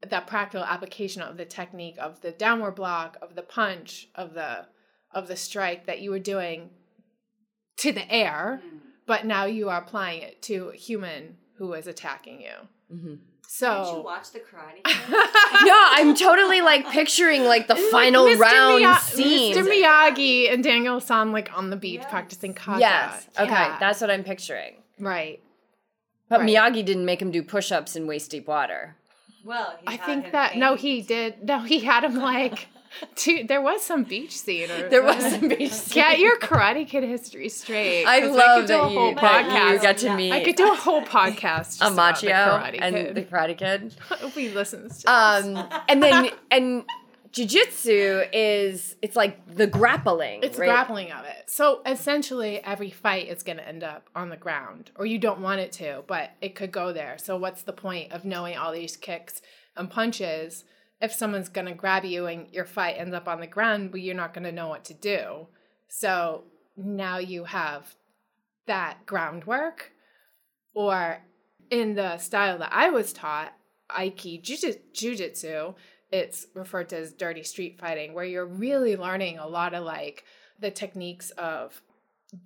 [0.00, 4.68] That practical application of the technique of the downward block, of the punch, of the
[5.12, 6.70] of the strike that you were doing
[7.76, 8.62] to the air,
[9.06, 12.68] but now you are applying it to a human who is attacking you.
[12.90, 13.18] Mhm.
[13.50, 14.84] So Did you watch the Karate
[15.64, 18.38] No, I'm totally like picturing like the final Mr.
[18.40, 19.54] round Miya- scene.
[19.54, 19.64] Mr.
[19.66, 22.10] Miyagi and Daniel San like on the beach Yes.
[22.10, 22.80] practicing kata.
[22.80, 23.26] Yes.
[23.38, 23.78] Okay, Yeah.
[23.80, 24.74] that's what I'm picturing.
[25.00, 25.40] right.
[26.28, 26.50] But Right.
[26.50, 28.96] Miyagi didn't make him do push-ups in waist deep water.
[29.46, 31.42] Well, he I had think him that no, he did.
[31.42, 32.68] No, he had him like.
[33.16, 34.70] To, there was some beach scene.
[34.70, 35.94] Or, There was some beach scene.
[36.02, 38.04] Get your Karate Kid history straight.
[38.04, 39.82] I love could do that a whole you, that you podcast.
[39.82, 41.78] got to meet I could do a whole podcast.
[41.78, 43.14] Just about the Karate and Kid.
[43.14, 43.94] the Karate Kid.
[44.22, 45.06] If he listens to this.
[45.06, 46.84] Um, and then and
[47.32, 50.40] jujitsu is it's like the grappling.
[50.42, 50.66] It's right?
[50.66, 51.44] grappling of it.
[51.46, 55.40] So essentially, every fight is going to end up on the ground, or you don't
[55.40, 57.16] want it to, but it could go there.
[57.18, 59.40] So what's the point of knowing all these kicks
[59.76, 60.64] and punches
[61.00, 64.00] if someone's going to grab you and your fight ends up on the ground, but
[64.00, 65.46] you're not going to know what to do?
[65.88, 66.44] So
[66.76, 67.94] now you have
[68.66, 69.92] that groundwork,
[70.74, 71.22] or
[71.70, 73.52] in the style that I was taught,
[73.90, 75.74] Aiki Jiu-Jitsu,
[76.10, 80.24] it's referred to as dirty street fighting, where you're really learning a lot of like
[80.60, 81.80] the techniques of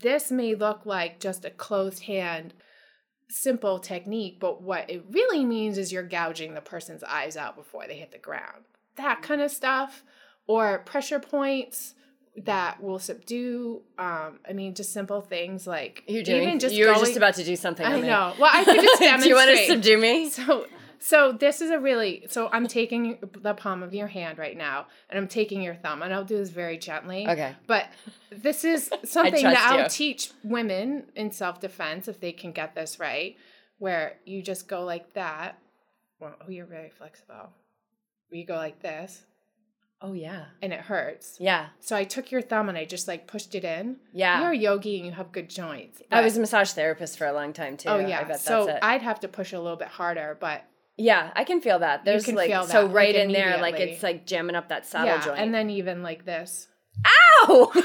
[0.00, 2.54] this may look like just a closed hand,
[3.32, 7.86] simple technique, but what it really means is you're gouging the person's eyes out before
[7.86, 8.64] they hit the ground.
[8.96, 10.04] That kind of stuff,
[10.46, 11.94] or pressure points
[12.36, 13.82] that will subdue.
[13.98, 16.42] Um, I mean, just simple things like You're doing.
[16.42, 17.84] even just you were just about to do something.
[17.84, 18.34] I know.
[18.38, 19.22] Well, I could just demonstrate.
[19.22, 20.30] do you want to subdue me?
[20.30, 20.66] So,
[21.02, 22.26] so this is a really.
[22.30, 26.00] So I'm taking the palm of your hand right now, and I'm taking your thumb,
[26.00, 27.28] and I'll do this very gently.
[27.28, 27.56] Okay.
[27.66, 27.86] But
[28.30, 29.88] this is something that I'll you.
[29.88, 33.36] teach women in self defense if they can get this right,
[33.78, 35.58] where you just go like that.
[36.20, 37.50] Well, oh, you're very flexible.
[38.30, 39.24] You go like this,
[40.00, 40.44] Oh yeah.
[40.62, 41.36] and it hurts.
[41.40, 41.66] Yeah.
[41.80, 43.96] So I took your thumb and I just like pushed it in.
[44.12, 44.40] Yeah.
[44.40, 46.00] You're a yogi and you have good joints.
[46.12, 47.88] I was a massage therapist for a long time too.
[47.88, 48.24] Oh I yeah.
[48.24, 48.78] bet so.
[48.82, 50.64] I'd have to push a little bit harder, but
[50.96, 52.04] yeah, I can feel that.
[52.04, 55.08] There's like feel so right like, in there, like it's like jamming up that saddle
[55.08, 55.38] yeah, joint.
[55.38, 56.68] and then even like this.
[57.04, 57.70] ow,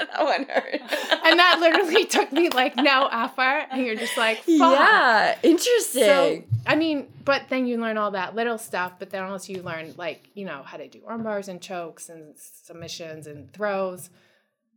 [0.00, 0.80] that one hurt.
[1.24, 4.46] And that literally took me like no effort, and you're just like, Fuck.
[4.48, 6.04] yeah, interesting.
[6.04, 9.62] So I mean, but then you learn all that little stuff, but then also you
[9.62, 14.10] learn like you know how to do arm bars and chokes and submissions and throws.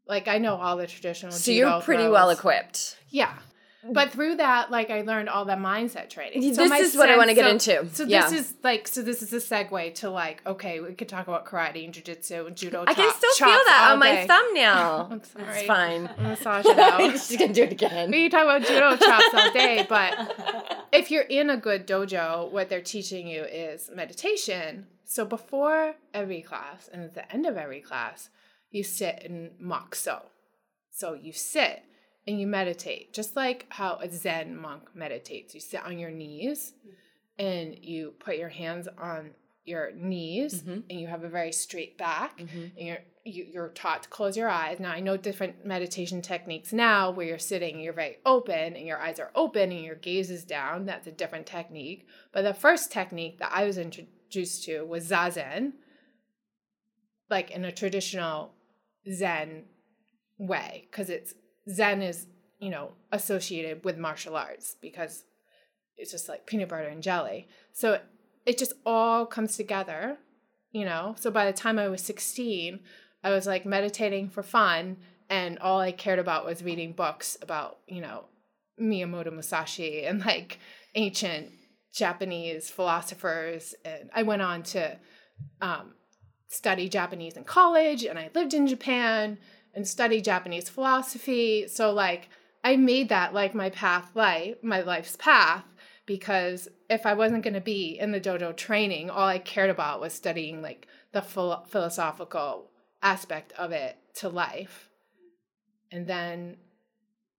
[0.08, 1.32] Like I know all the traditional.
[1.32, 2.14] So you're pretty throws.
[2.14, 2.98] well equipped.
[3.10, 3.34] Yeah.
[3.92, 6.42] But through that, like I learned all the mindset training.
[6.54, 7.94] So This is what I wanna get so- into.
[7.94, 8.30] So Yeah.
[8.30, 11.46] this is like, so this is a segue to like, okay, we could talk about
[11.46, 12.86] karate and jujitsu and judo.
[12.88, 15.08] I can chop- still feel that on my thumbnail.
[15.12, 15.58] I'm sorry.
[15.58, 16.10] It's fine.
[16.20, 17.02] Massage it out.
[17.02, 18.10] I'm gonna do it again.
[18.12, 22.50] We can talk about judo chops all day, but if you're in a good dojo,
[22.52, 24.88] what they're teaching you is meditation.
[25.06, 28.30] So before every class and at the end of every class,
[28.72, 30.22] you sit in mokuso.
[30.90, 31.84] So you sit
[32.28, 35.54] and you meditate, just like how a Zen monk meditates.
[35.54, 36.74] You sit on your knees
[37.38, 39.32] and you put your hands on
[39.66, 40.84] your knees Mhm.
[40.90, 42.72] and you have a very straight back Mhm.
[42.78, 46.74] and you're you, you're taught to close your eyes now i know different meditation techniques
[46.74, 49.96] now where you're sitting and you're very open and your eyes are open and your
[49.96, 54.66] gaze is down that's a different technique but the first technique that i was introduced
[54.66, 55.72] to was zazen
[57.30, 58.54] like in a traditional
[59.10, 59.64] zen
[60.38, 61.34] way because it's
[61.70, 62.28] zen is
[62.60, 65.24] you know associated with martial arts because
[65.98, 67.48] it's just like peanut butter and jelly.
[67.72, 68.00] So
[68.46, 70.18] it just all comes together
[70.74, 71.16] you know?
[71.18, 72.80] So by the time i was 16
[73.24, 74.98] i was like meditating for fun
[75.30, 78.26] and all i cared about was reading books about you know
[78.82, 80.60] miyamoto musashi and like
[80.96, 81.50] ancient
[81.94, 83.74] japanese philosophers.
[83.86, 84.98] And i went on to
[85.62, 85.94] um,
[86.50, 89.38] study japanese in college and i lived in japan
[89.74, 92.30] and study japanese philosophy so like
[92.64, 95.66] i made that like my path life my life's path
[96.06, 100.02] because if I wasn't going to be in the dojo training, all I cared about
[100.02, 102.70] was studying like the philo- philosophical
[103.02, 104.90] aspect of it to life.
[105.92, 106.58] And then,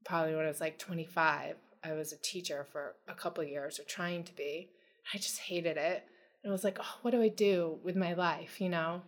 [0.05, 3.85] probably when I was like 25, I was a teacher for a couple years or
[3.85, 4.71] trying to be.
[5.13, 6.05] I just hated it.
[6.43, 9.03] And I was like, oh, what do I do with my life, you know?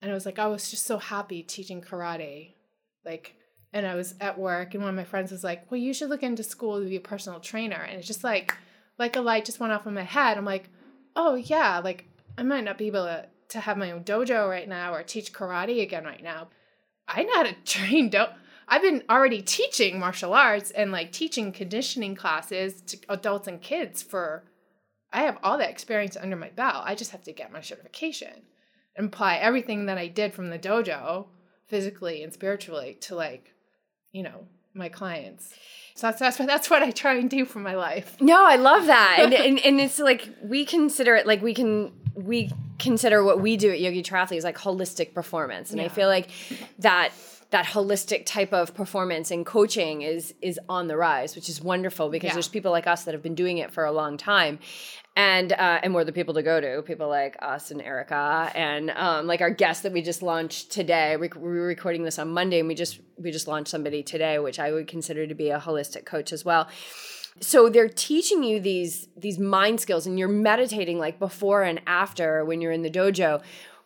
[0.00, 2.54] And I was like, I was just so happy teaching karate.
[3.08, 3.34] Like,
[3.72, 6.10] and I was at work, and one of my friends was like, well, you should
[6.10, 7.76] look into school to be a personal trainer.
[7.76, 8.54] And it's just like,
[8.98, 10.36] like a light just went off in my head.
[10.36, 10.68] I'm like,
[11.16, 12.04] oh yeah, like
[12.36, 15.32] I might not be able to, to have my own dojo right now or teach
[15.32, 16.48] karate again right now.
[17.06, 18.24] I know how to train do
[18.70, 24.02] I've been already teaching martial arts and like teaching conditioning classes to adults and kids
[24.02, 24.44] for
[25.10, 26.84] I have all that experience under my belt.
[26.84, 28.42] I just have to get my certification
[28.94, 31.28] and apply everything that I did from the dojo
[31.68, 33.54] physically and spiritually to like,
[34.12, 35.54] you know, my clients.
[35.94, 38.16] So that's that's what that's what I try and do for my life.
[38.20, 39.18] No, I love that.
[39.20, 43.56] And, and and it's like we consider it like we can we consider what we
[43.56, 45.72] do at Yogi Triathlete as like holistic performance.
[45.72, 46.30] And I feel like
[46.78, 47.12] that
[47.50, 52.10] that holistic type of performance and coaching is is on the rise, which is wonderful
[52.10, 52.34] because Yeah.
[52.34, 54.58] there's people like us that have been doing it for a long time.
[55.16, 58.90] And uh, and we're the people to go to, people like us and Erica, and
[58.90, 61.16] um, like our guest that we just launched today.
[61.16, 64.38] We, we were recording this on Monday, and we just we just launched somebody today,
[64.38, 66.68] which I would consider to be a holistic coach as well
[67.40, 72.44] so they're teaching you these these mind skills and you're meditating like before and after
[72.44, 73.40] when you're in the dojo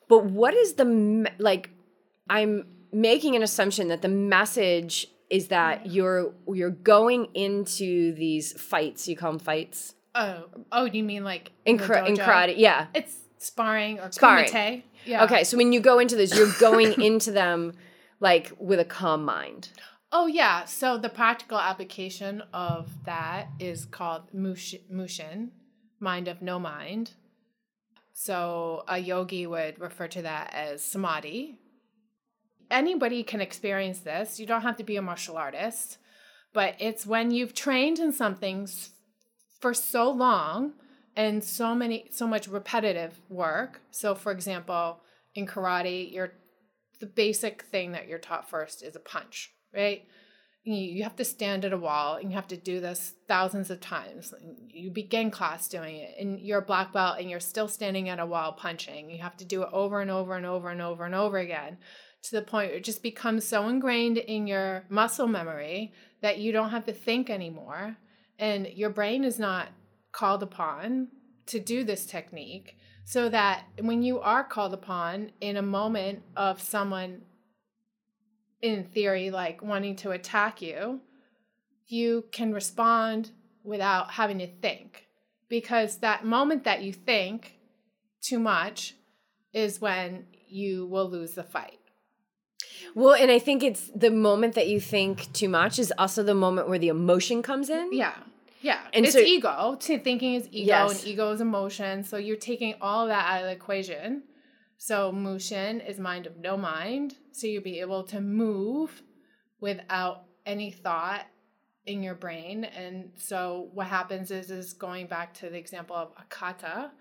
[0.09, 1.69] but what is the like
[2.31, 9.09] i'm making an assumption that the message is that you're you're going into these fights
[9.09, 13.99] you call them fights Oh, oh, you mean like in, in karate yeah It's sparring
[13.99, 14.45] or Sparring.
[14.51, 14.83] kumite.
[15.07, 15.25] Yeah.
[15.25, 17.73] okay so when you go into this you're going into them
[18.21, 19.71] like with a calm mind
[20.15, 20.67] Oh yeah.
[20.67, 25.53] So the practical application of that is called mushin,
[26.01, 27.13] mind of no mind.
[28.13, 31.59] So a yogi would refer to that as samadhi.
[32.73, 34.41] Anybody can experience this.
[34.41, 35.99] You don't have to be a martial artist,
[36.55, 38.67] but it's when you've trained in something
[39.61, 40.73] for so long
[41.15, 43.83] and so many so much repetitive work.
[43.91, 45.01] So for example,
[45.35, 46.33] in karate, you're
[46.99, 50.05] the basic thing that you're taught first is a punch, right?
[50.65, 53.81] You, have to stand at a wall and you have to do this thousands of
[53.81, 54.33] times.
[54.69, 58.21] You begin class doing it and you're a black belt and you're still standing at
[58.21, 59.11] a wall punching.
[59.11, 61.79] You have to do it over and over and over and over and over again
[62.23, 66.53] to the point where it just becomes so ingrained in your muscle memory that you
[66.53, 67.97] don't have to think anymore
[68.39, 69.69] and your brain is not
[70.13, 71.09] called upon
[71.47, 76.61] to do this technique so that when you are called upon in a moment of
[76.63, 77.23] someone
[78.61, 81.01] in theory like wanting to attack you
[81.89, 83.31] you can respond
[83.65, 85.07] without having to think
[85.49, 87.59] because that moment that you think
[88.21, 88.95] too much
[89.53, 91.82] is when you will lose the fight
[92.95, 96.35] well and i think it's the moment that you think too much is also the
[96.35, 97.93] moment where the emotion comes in.
[97.93, 98.15] Yeah.
[98.61, 98.81] Yeah.
[98.95, 99.77] And it's so- ego.
[99.81, 100.91] To thinking is ego Yes.
[101.01, 102.05] and ego is emotion.
[102.05, 104.23] So you're taking all that out of the equation.
[104.79, 107.17] So motion is mind of no mind.
[107.33, 109.03] So you'll be able to move
[109.61, 111.23] without any thought
[111.87, 112.65] in your brain.
[112.65, 116.93] And so what happens is is going back to the example of a kata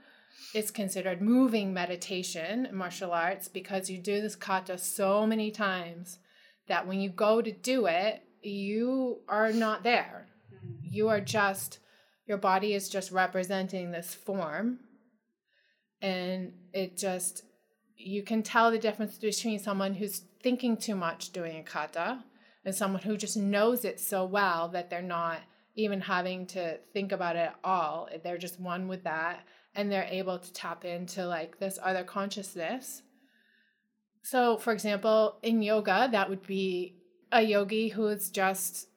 [0.54, 6.20] it's considered moving meditation in martial arts because you do this kata so many times
[6.68, 10.28] that when you go to do it you are not there.
[10.50, 10.76] Hmm.
[10.82, 11.80] You are just
[12.28, 14.80] your body is just representing this form.
[16.02, 17.44] And it just
[17.98, 22.24] you can tell the difference between someone who's thinking too much doing a kata
[22.66, 25.40] and someone who just knows it so well that they're not
[25.76, 28.10] even having to think about it at all.
[28.24, 33.04] They're just one with that and they're able to tap into like this other consciousness.
[34.24, 36.96] So for example in yoga that would be
[37.32, 38.88] a yogi who is just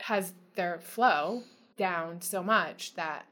[0.00, 1.42] has their flow
[1.76, 3.26] down so much that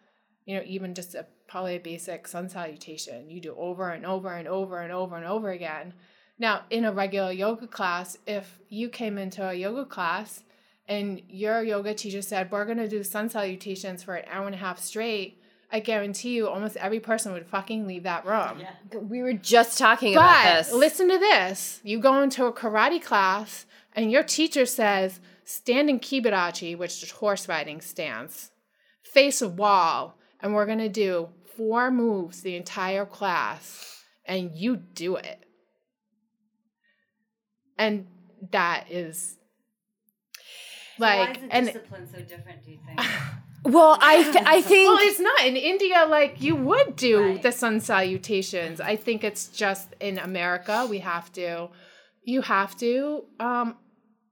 [0.45, 4.33] you know even just a probably a basic sun salutation you do over and over
[4.33, 5.95] and over and over and over again.
[6.39, 10.45] Now in a regular yoga class if you came into a yoga class
[10.87, 14.55] and your yoga teacher said we're going to do sun salutations for an hour and
[14.55, 15.41] a half straight
[15.75, 18.99] i guarantee you almost every person would fucking leave that room Yeah.
[19.15, 21.81] we were just talking about but this listen to this.
[21.83, 23.67] You go into a karate class
[23.97, 28.51] and your teacher says, stand in kibadachi, which is horse riding stance,
[29.03, 34.77] face a wall, and we're going to do four moves the entire class, and you
[34.77, 35.41] do it.
[37.79, 38.07] And
[38.51, 39.37] that is
[40.99, 42.65] like Why like, is the and discipline so different?
[42.65, 43.01] Do you think?
[43.65, 46.05] well i th- i think well, it's not in India.
[46.09, 47.43] Like you would do Right.
[47.43, 48.81] the sun salutations.
[48.81, 51.69] I think it's just in America we have to.
[52.25, 53.77] You have to um,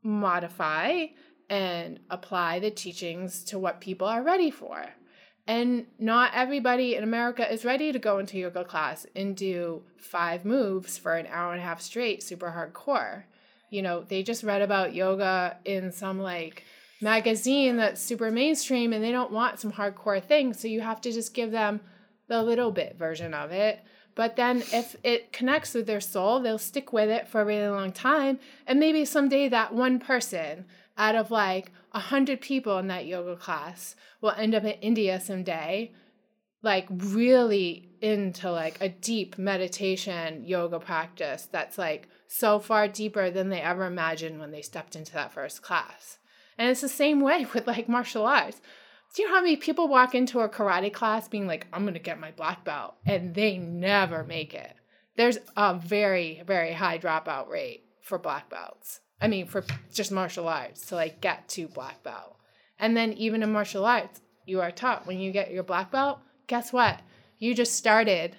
[0.03, 1.07] modify
[1.51, 4.85] and apply the teachings to what people are ready for.
[5.47, 10.45] And not everybody in America is ready to go into yoga class and do five
[10.45, 13.25] moves for an hour and a half straight, super hardcore.
[13.69, 16.65] You know, they just read about yoga in some like
[17.03, 20.53] magazine that's super mainstream and they don't want some hardcore thing.
[20.53, 21.81] So you have to just give them
[22.29, 23.85] the little bit version of it.
[24.15, 27.69] But then if it connects with their soul, they'll stick with it for a really
[27.69, 28.39] long time.
[28.67, 30.67] And maybe someday that one person
[30.99, 35.19] out of like a hundred people in that yoga class will end up in India
[35.21, 35.93] someday,
[36.63, 43.49] like really into like a deep meditation yoga practice that's like so far deeper than
[43.49, 46.19] they ever imagined when they stepped into that first class.
[46.59, 48.61] And it's the same way with like martial arts.
[49.15, 51.95] Do you know how many people walk into a karate class being like, I'm going
[51.95, 54.75] to get my black belt, and they never make it?
[55.17, 59.01] There's a very, very high dropout rate for black belts.
[59.21, 62.37] I mean, for just martial arts to like get to black belt.
[62.79, 66.19] And then even in martial arts, you are taught when you get your black belt,
[66.47, 67.01] guess what?
[67.39, 68.37] You just started.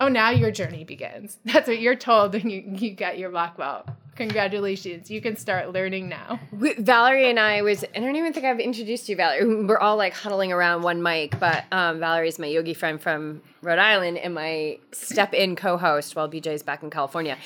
[0.00, 1.38] Oh, now your journey begins.
[1.44, 3.88] That's what you're told when you, you get your black belt.
[4.16, 5.10] Congratulations.
[5.10, 6.38] You can start learning now.
[6.52, 9.64] We, Valerie and I was, I don't even think I've introduced you, Valerie.
[9.64, 13.78] We're all like huddling around one mic, but um, Valerie's my yogi friend from Rhode
[13.78, 17.36] Island and my step in co host while BJ's back in California.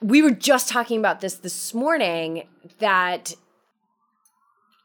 [0.00, 2.46] We were just talking about this this morning
[2.78, 3.34] that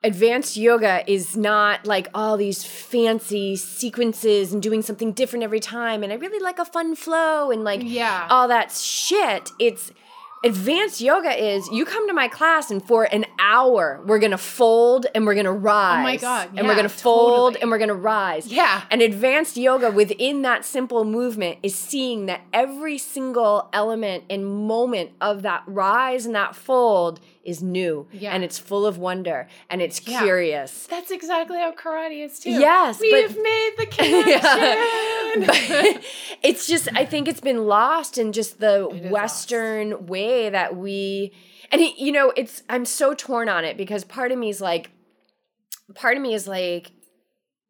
[0.04, 6.04] advanced yoga is not like all these fancy sequences and doing something different every time
[6.04, 8.28] and i really like a fun flow and like Yeah.
[8.30, 9.94] all that shit it's
[10.44, 15.06] advanced yoga is you come to my class and for an hour we're gonna fold
[15.16, 17.62] and we're gonna oh rise Oh God, and we're gonna fold totally.
[17.62, 18.82] and we're gonna rise Yeah.
[18.92, 25.12] and advanced yoga within that simple movement is seeing that every single element and moment
[25.22, 28.34] of that rise and that fold is new Yeah.
[28.34, 30.24] and it's full of wonder and it's Yeah.
[30.24, 30.88] curious.
[30.88, 32.52] That's exactly how karate is too.
[32.52, 34.80] Yes, but- We've made the connection.
[35.48, 36.04] But
[36.44, 41.34] it's just I think it's been lost in just the It western way that we
[41.72, 44.62] and it, you know it's I'm so torn on it because part of me is
[44.62, 44.92] like
[45.96, 46.92] part of me is like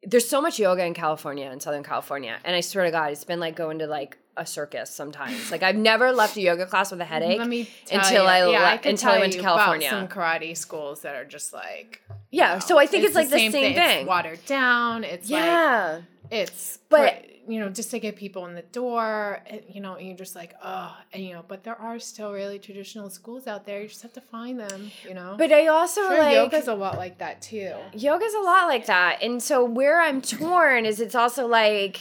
[0.02, 3.24] there's so much yoga in California in Southern California and I swear to god it's
[3.24, 5.50] been like going to like a circus sometimes.
[5.50, 8.28] Like I've never left a yoga class with a headache Let me tell until you,
[8.28, 9.90] I yeah, le- could until I went to California.
[9.90, 13.38] Some karate schools that are just like yeah, know, so I think it's, like the
[13.38, 14.06] same, It's thing.
[14.06, 15.04] watered down.
[15.04, 16.00] It's like yeah.
[16.30, 19.96] it's But- but you know just to get people in the door eh, you know
[19.96, 23.46] and you're just like oh and, you know but there are still really traditional schools
[23.46, 26.34] out there you just have to find them you know but I also sure, like
[26.34, 29.22] yoga's a lot like that too Yoga's a lot like that.
[29.22, 32.00] And so where I'm torn is it's also like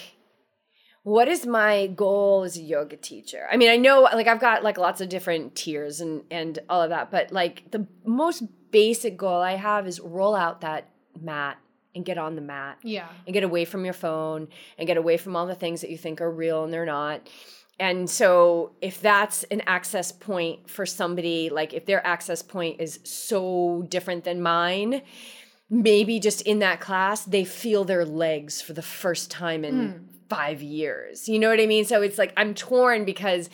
[1.03, 3.45] what is my goal as a yoga teacher?
[3.51, 6.81] I mean, I know like I've got like lots of different tiers and and all
[6.81, 10.89] of that, but like the most basic goal I have is roll out that
[11.21, 11.57] mat
[11.93, 14.47] and get on the mat yeah and get away from your phone
[14.79, 17.29] and get away from all the things that you think are real and they're not.
[17.79, 22.99] And so if that's an access point for somebody, like if their access point is
[23.03, 25.01] so different than mine,
[25.69, 30.12] maybe just in that class they feel their legs for the first time in hmm.
[30.33, 31.29] 5 years.
[31.29, 31.85] You know what I mean?
[31.85, 33.49] So it's like I'm torn because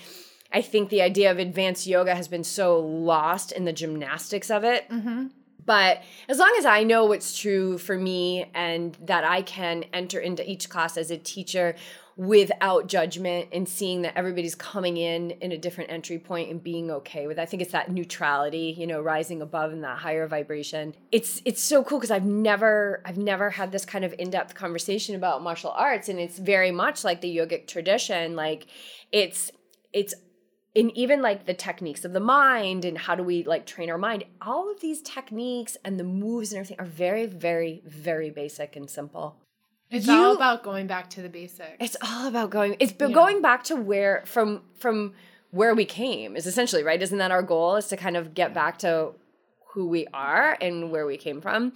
[0.51, 4.63] I think the idea of advanced yoga has been so lost in the gymnastics of
[4.63, 4.89] it.
[4.89, 5.27] Mm-hmm.
[5.65, 10.19] But as long as I know what's true for me and that I can enter
[10.19, 11.75] into each class as a teacher
[12.19, 16.91] without judgment and seeing that everybody's coming in in a different entry point and being
[16.91, 17.41] okay with it.
[17.41, 20.93] I think it's that neutrality, you know, rising above in that higher vibration.
[21.13, 25.15] It's it's so cool because I've never I've never had this kind of in-depth conversation
[25.15, 28.67] about martial arts and it's very much like the yogic tradition like
[29.13, 29.49] it's
[29.93, 30.13] it's
[30.75, 33.97] and even like the techniques of the mind and how do we like train our
[33.97, 38.75] mind all of these techniques and the moves and everything are very very very basic
[38.75, 39.37] and simple
[39.91, 43.07] it's You- all about going back to the basics it's all about going it's Yeah.
[43.09, 45.13] going back to where from from
[45.51, 48.53] where we came is essentially right isn't that our goal is to kind of get
[48.53, 49.11] back to
[49.73, 51.73] who we are and where we came from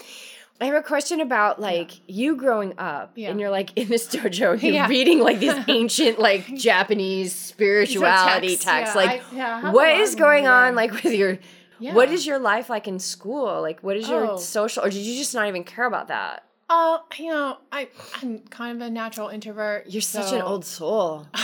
[0.61, 3.31] I have a question about like you growing up Yeah.
[3.31, 4.87] and you're like in this dojo and you're Yeah.
[4.87, 9.71] reading like these ancient like Japanese spirituality texts, yeah, Like I- yeah, I have a
[9.71, 10.75] what is going on yeah.
[10.75, 11.39] like with your
[11.79, 12.13] what Yeah.
[12.13, 13.61] is your life like in school?
[13.61, 14.37] Like what is your Oh.
[14.37, 16.43] social or did you just not even care about that?
[16.73, 17.87] Uh you know i
[18.21, 21.27] i'm kind of a natural introvert You're such an old soul.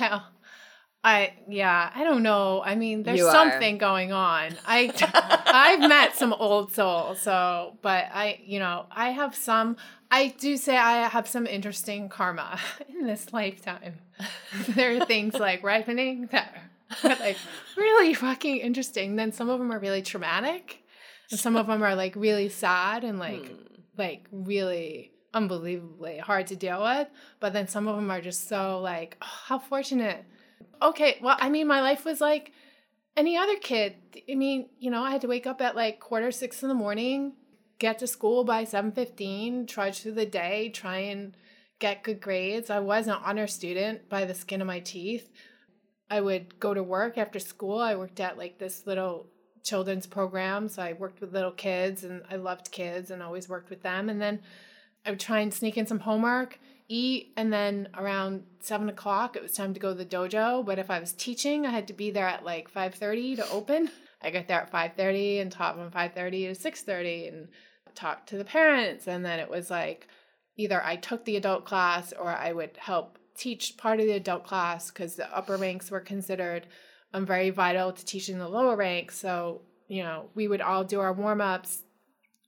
[0.00, 0.26] Well,
[1.04, 2.62] I yeah, I don't know.
[2.64, 3.32] I mean, there's You are.
[3.32, 4.56] something going on.
[4.66, 4.90] I
[5.46, 9.76] I've met some old souls, so but I you know I have some.
[10.10, 12.58] I do say I have some interesting karma
[12.88, 13.98] in this lifetime.
[14.70, 16.56] there are things like ripening that
[17.04, 17.36] are like
[17.76, 19.14] really fucking interesting.
[19.14, 20.82] Then some of them are really traumatic,
[21.30, 23.48] and some of them are like really sad and like
[23.96, 27.08] like really unbelievably hard to deal with.
[27.40, 30.24] But then some of them are just so like, oh, how fortunate.
[30.80, 32.52] Okay, well, I mean, my life was like
[33.16, 33.94] any other kid.
[34.30, 36.74] I mean, you know, I had to wake up at like quarter six in the
[36.74, 37.34] morning,
[37.78, 41.36] get to school by seven fifteen, trudge through the day, try and
[41.80, 42.70] get good grades.
[42.70, 45.30] I was an honor student by the skin of my teeth.
[46.10, 47.78] I would go to work after school.
[47.78, 49.28] I worked at like this little
[49.64, 50.68] children's program.
[50.68, 54.08] So I worked with little kids and I loved kids and always worked with them.
[54.08, 54.40] And then
[55.04, 59.42] I would try and sneak in some homework, eat, and then around seven o'clock it
[59.42, 60.64] was time to go to the dojo.
[60.64, 63.50] But if I was teaching, I had to be there at like five thirty to
[63.50, 63.90] open.
[64.22, 67.48] I got there at five thirty and taught from five thirty to six thirty and
[67.94, 69.06] talked to the parents.
[69.08, 70.08] And then it was like
[70.56, 74.44] either I took the adult class or I would help teach part of the adult
[74.44, 76.66] class because the upper ranks were considered
[77.14, 79.16] um, very vital to teaching the lower ranks.
[79.16, 81.84] So, you know, we would all do our warm ups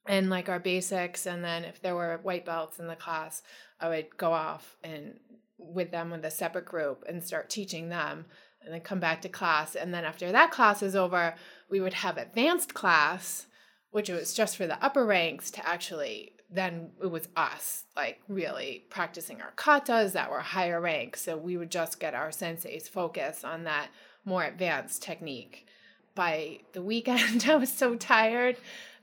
[0.07, 1.25] and like our basics.
[1.25, 3.43] And then if there were white belts in the class,
[3.81, 5.19] I would go off and
[5.59, 8.27] with them with a separate group and start teaching them.
[8.63, 9.77] and then come back to class.
[9.77, 11.37] And then after that class is over,
[11.71, 13.47] we would have advanced class,
[13.93, 18.85] which was just for the upper ranks to actually then it was us like really
[18.91, 21.17] practicing our katas that were higher rank.
[21.17, 23.89] So we would just get our senseis focus on that
[24.27, 25.67] more advanced technique.
[26.15, 28.57] By the weekend, I was so tired.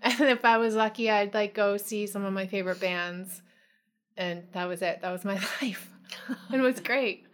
[0.04, 3.42] And if I was lucky, I'd like go see some of my favorite bands.
[4.18, 5.02] And that was it.
[5.02, 5.90] That was my life.
[6.50, 7.26] And it was great.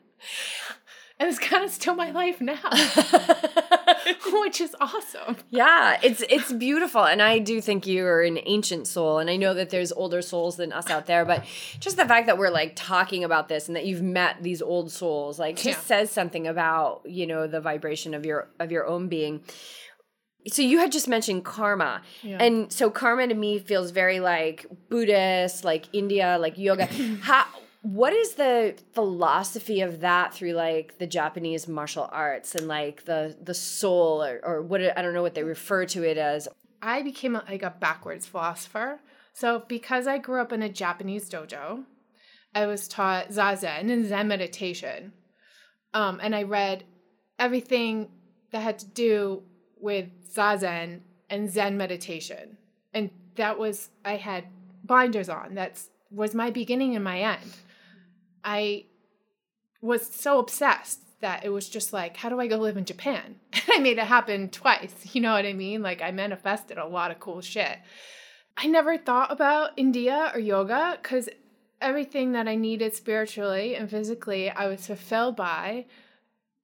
[1.20, 2.60] And it's kind of still my life now.
[4.50, 5.38] which is awesome.
[5.50, 9.54] Yeah, it's it's beautiful, and I do think you're an ancient soul, and I know
[9.54, 11.46] that there's older souls than us out there, but
[11.80, 14.92] just the fact that we're like talking about this and that you've met these old
[14.92, 15.80] souls, like, just yeah.
[15.80, 19.42] says something about you know the vibration of your of your own being.
[20.48, 22.42] So you had just mentioned karma, yeah.
[22.42, 26.86] and so karma to me feels very like Buddhist, like India, like yoga.
[27.22, 27.46] How
[27.82, 33.38] what is the philosophy of that through like the Japanese martial arts and like the
[33.42, 36.48] the soul or, or what I don't know what they refer to it as.
[36.82, 39.02] I became a, like a backwards philosopher.
[39.34, 41.84] So because I grew up in a Japanese dojo,
[42.56, 45.14] I was taught zazen and Zen meditation,
[45.94, 46.84] um, and I read
[47.38, 48.10] everything
[48.52, 49.44] that had to do
[49.80, 52.58] with zazen and Zen meditation,
[52.94, 54.46] and that was I had
[54.84, 55.54] blinders on.
[55.54, 57.56] That's was my beginning and my end.
[58.44, 58.86] I
[59.82, 63.36] was so obsessed that it was just like, how do I go live in Japan?
[63.54, 64.94] And I made it happen twice.
[65.14, 65.82] You know what I mean?
[65.82, 67.78] Like I manifested a lot of cool shit.
[68.58, 71.30] I never thought about India or yoga because
[71.82, 75.86] everything that I needed spiritually and physically, I was fulfilled by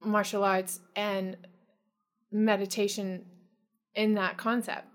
[0.02, 1.36] martial arts and
[2.30, 3.24] meditation
[3.94, 4.86] in that concept.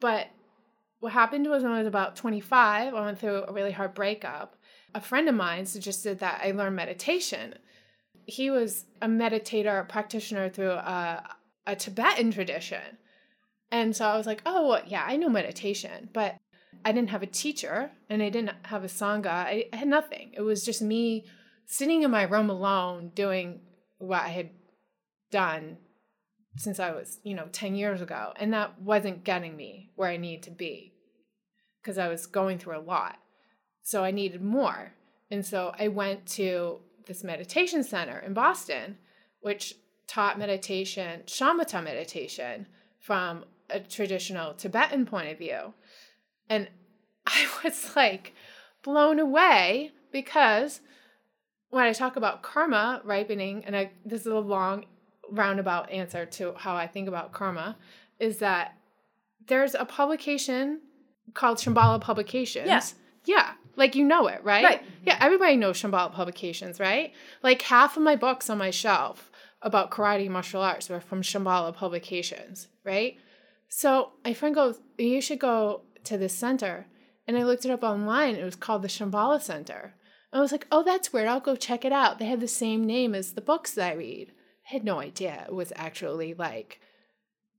[0.00, 0.28] But
[1.00, 4.55] what happened was when I was about 25, I went through a really hard breakup
[4.96, 7.54] a friend of mine suggested that I learn meditation.
[8.24, 11.22] He was a meditator, a practitioner through a,
[11.66, 12.96] a Tibetan tradition.
[13.70, 16.36] And so I was like, oh, well, yeah, I know meditation, but
[16.82, 19.26] I didn't have a teacher and I didn't have a Sangha.
[19.26, 20.30] I, had nothing.
[20.32, 21.26] It was just me
[21.66, 23.60] sitting in my room alone doing
[23.98, 24.48] what I had
[25.30, 25.76] done
[26.56, 28.32] since I was, you know, 10 years ago.
[28.36, 30.94] And that wasn't getting me where I needed to be
[31.82, 33.18] because I was going through a lot.
[33.86, 34.90] So I needed more.
[35.30, 38.98] And so I went to this meditation center in Boston,
[39.42, 39.76] which
[40.08, 42.66] taught meditation, shamatha meditation,
[42.98, 45.72] from a traditional Tibetan point of view.
[46.50, 46.68] And
[47.28, 48.34] I was like
[48.82, 50.80] blown away because
[51.70, 54.86] when I talk about karma ripening, and I this is a long
[55.30, 57.76] roundabout answer to how I think about karma,
[58.18, 58.76] is that
[59.46, 60.80] there's a publication
[61.34, 62.66] called Shambhala Publications.
[62.66, 62.82] Yeah.
[63.24, 63.52] Yeah.
[63.76, 64.64] Like you know it, right?
[64.64, 64.82] Right.
[65.04, 67.12] Yeah, everybody knows Shambhala Publications, right?
[67.42, 69.30] Like half of my books on my shelf
[69.62, 73.16] about karate martial arts were from Shambhala Publications, right?
[73.68, 76.86] So my friend goes, You should go to this center.
[77.28, 78.36] And I looked it up online.
[78.36, 79.94] It was called the Shambhala Center.
[80.32, 81.28] I was like, Oh, that's weird.
[81.28, 82.18] I'll go check it out.
[82.18, 84.32] They have the same name as the books that I read.
[84.68, 86.80] I had no idea it was actually like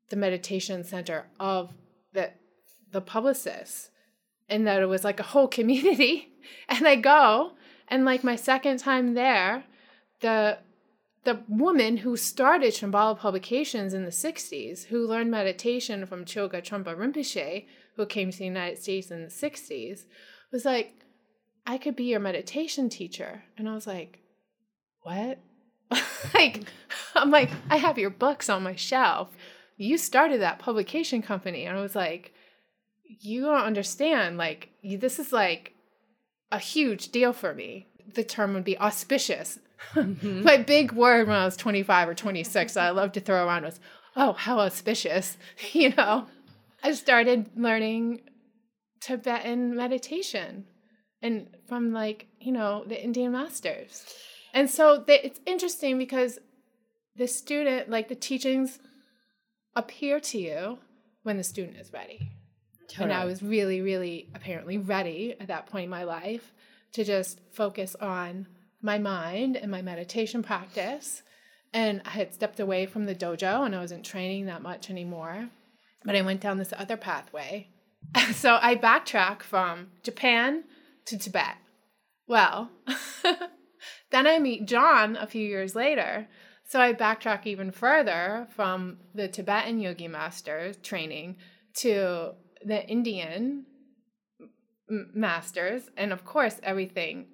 [0.09, 1.73] the meditation center of
[2.13, 2.31] the
[2.91, 3.89] the publicists
[4.49, 6.33] and that it was like a whole community.
[6.69, 7.51] And I go,
[7.89, 9.65] and like my second time there,
[10.21, 10.59] the
[11.27, 16.95] the woman who started Shambhala Publications in the 60s, who learned meditation from Chogyam Trungpa
[16.95, 17.65] Rinpoche,
[17.97, 20.05] who came to the United States in the 60s,
[20.53, 21.01] was like,
[21.65, 23.43] I could be your meditation teacher.
[23.57, 24.19] And I was like,
[25.01, 25.39] what?
[26.33, 26.63] like,
[27.13, 29.35] I'm like, I have your books on my shelf.
[29.75, 31.65] You started that publication company.
[31.65, 32.33] And I was like,
[33.07, 34.37] you don't understand.
[34.37, 35.73] Like, this is like
[36.51, 37.87] a huge deal for me.
[38.13, 39.59] The term would be auspicious.
[39.93, 40.43] Mm-hmm.
[40.43, 43.79] My big word when I was 25 or 26 I love to throw around was,
[44.15, 45.37] oh, how auspicious.
[45.73, 46.27] you know,
[46.83, 48.21] I started learning
[48.99, 50.65] Tibetan meditation
[51.21, 54.05] and from like, you know, the Indian masters.
[54.53, 56.39] And so they, it's interesting because
[57.15, 58.79] the student, like the teachings
[59.75, 60.79] appear to you
[61.23, 62.31] when the student is ready.
[62.87, 63.11] Totally.
[63.11, 66.53] And I was really, really apparently ready at that point in my life
[66.93, 68.47] to just focus on
[68.81, 71.23] my mind and my meditation practice.
[71.73, 75.49] And I had stepped away from the dojo and I wasn't training that much anymore.
[76.05, 77.67] But I went down this other pathway.
[78.33, 80.63] so I backtrack from Japan
[81.05, 81.57] to Tibet.
[82.27, 82.71] Well,
[84.11, 86.27] then I meet John a few years later.
[86.65, 91.37] So I backtrack even further from the Tibetan yogi master training
[91.75, 92.33] to
[92.63, 93.65] the Indian
[94.89, 97.27] masters, and of course, everything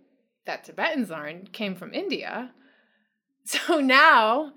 [0.46, 2.52] that Tibetans learned came from India.
[3.46, 4.54] So now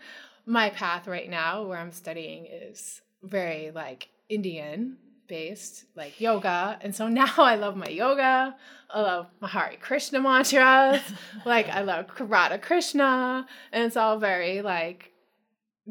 [0.46, 6.78] my path right now where I'm studying is very like Indian based, like yoga.
[6.80, 8.54] And so now I love my yoga.
[8.88, 11.00] I love my Hare Krishna mantras.
[11.44, 13.46] like I love Radha Krishna.
[13.72, 15.12] And it's all very like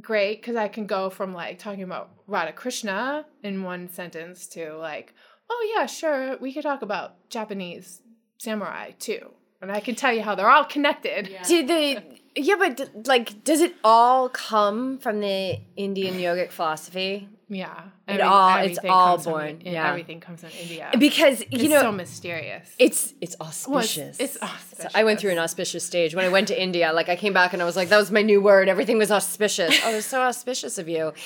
[0.01, 4.75] great because I can go from like talking about Radha Krishna in one sentence to
[4.77, 5.13] like,
[5.49, 8.01] oh yeah, sure, we could talk about Japanese
[8.37, 9.31] samurai too.
[9.61, 11.27] And I can tell you how they're all connected.
[11.27, 11.43] Yeah.
[11.43, 12.03] Do the
[12.35, 17.29] yeah, but d- like, does it all come from the Indian yogic philosophy?
[17.47, 17.83] Yeah.
[18.07, 19.87] It all- it's all comes from born, yeah.
[19.89, 20.89] Everything comes from India.
[20.97, 22.67] Because you it's know, so mysterious.
[22.79, 24.19] it's it's Well, it's- auspicious.
[24.19, 24.91] it's So auspicious.
[24.95, 26.91] I went through an auspicious stage when I went to India.
[26.91, 28.67] Like I came back and I was like, that was my new word.
[28.67, 29.79] Everything was auspicious.
[29.83, 31.13] Oh, it was so auspicious of you.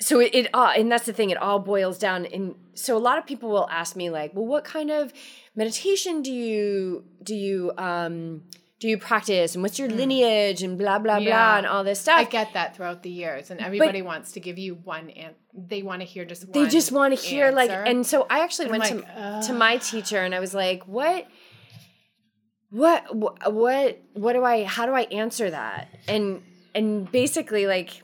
[0.00, 1.30] So it, it all, and that's the thing.
[1.30, 2.26] It all boils down.
[2.26, 5.12] And so a lot of people will ask me like, well, what kind of
[5.54, 8.42] meditation do you do you um
[8.82, 11.58] do you practice and what's your lineage and blah blah blah Hmm.
[11.58, 12.18] And all this stuff.
[12.18, 15.82] I get that throughout the years, and everybody wants to give you one, and they
[15.82, 16.52] want to hear just one.
[16.52, 19.52] they just want to hear like and so i actually And went like, to, to
[19.52, 21.26] my teacher and i was like what
[22.70, 26.42] what what what do i how do i answer that and
[26.74, 28.02] and basically like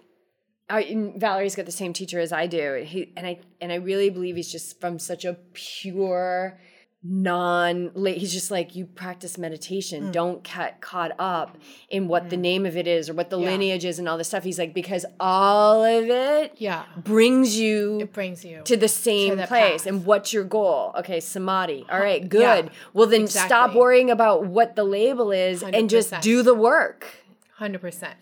[0.70, 2.84] I, and Valerie's got the same teacher as I do.
[2.86, 6.60] He and I and I really believe he's just from such a pure
[7.02, 10.12] non he's just like you practice meditation mm.
[10.12, 11.56] don't get caught up
[11.88, 12.40] in what the mm.
[12.40, 13.50] name of it is or what the Yeah.
[13.50, 18.00] lineage is and all this stuff he's like because all of it yeah, brings you
[18.00, 19.82] it brings you to the same the place.
[19.82, 19.86] path.
[19.86, 20.92] And what's your goal?
[20.98, 21.86] Okay, samadhi.
[21.90, 22.66] All right, good.
[22.66, 27.06] Yeah, well, then stop worrying about what the label is and just do the work.
[27.54, 28.14] Hundred percent.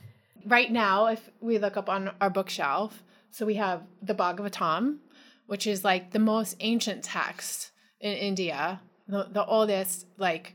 [0.44, 4.98] Right now, if we look up on our bookshelf, so we have the Bhagavatam,
[5.46, 7.70] which is like the most ancient text
[8.00, 10.54] in India, the, the oldest like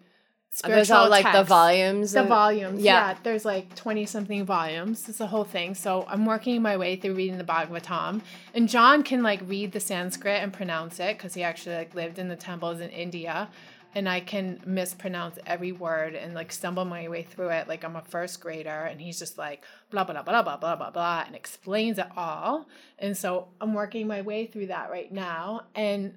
[0.53, 2.11] spiritual all like the volumes?
[2.11, 3.09] The of- volumes, Yeah.
[3.11, 3.17] yeah.
[3.23, 5.07] There's like 20 something volumes.
[5.07, 5.75] It's a whole thing.
[5.75, 8.21] So I'm working my way through reading the Bhagavatam.
[8.53, 12.19] And John can like read the Sanskrit and pronounce it because he actually like lived
[12.19, 13.49] in the temples in India.
[13.93, 17.97] And I can mispronounce every word and like stumble my way through it like I'm
[17.97, 18.69] a first grader.
[18.69, 22.67] And he's just like blah, blah, blah, blah, blah, blah, blah, and explains it all.
[22.99, 25.63] And so I'm working my way through that right now.
[25.75, 26.13] And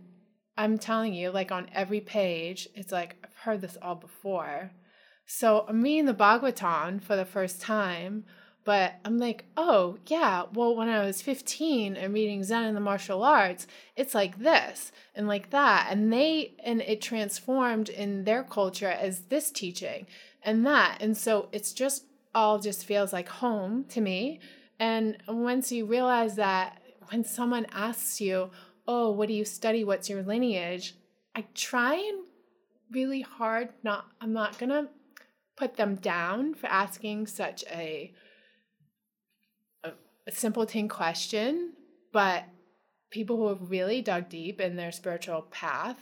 [0.57, 4.71] I'm telling you, like on every page, it's like, I've heard this all before.
[5.27, 8.25] So I'm reading the Bhagavatam for the first time,
[8.65, 12.81] but I'm like, oh, yeah, well, when I was 15 and reading Zen and the
[12.81, 15.89] martial arts, it's like this and like that.
[15.91, 20.07] And they, and it transformed in their culture as this teaching
[20.43, 20.99] and that.
[21.01, 24.41] And so it's just all just feels like home to me.
[24.79, 26.81] And once you realize that
[27.11, 28.51] when someone asks you,
[28.87, 29.85] oh, what do you study?
[29.85, 30.95] What's your lineage?
[31.35, 32.25] I try and
[32.91, 34.89] really hard not, I'm not going to
[35.57, 38.13] put them down for asking such a,
[39.83, 39.91] a,
[40.27, 41.73] a simpleton question,
[42.13, 42.45] but
[43.11, 45.99] people who have really dug deep in their spiritual path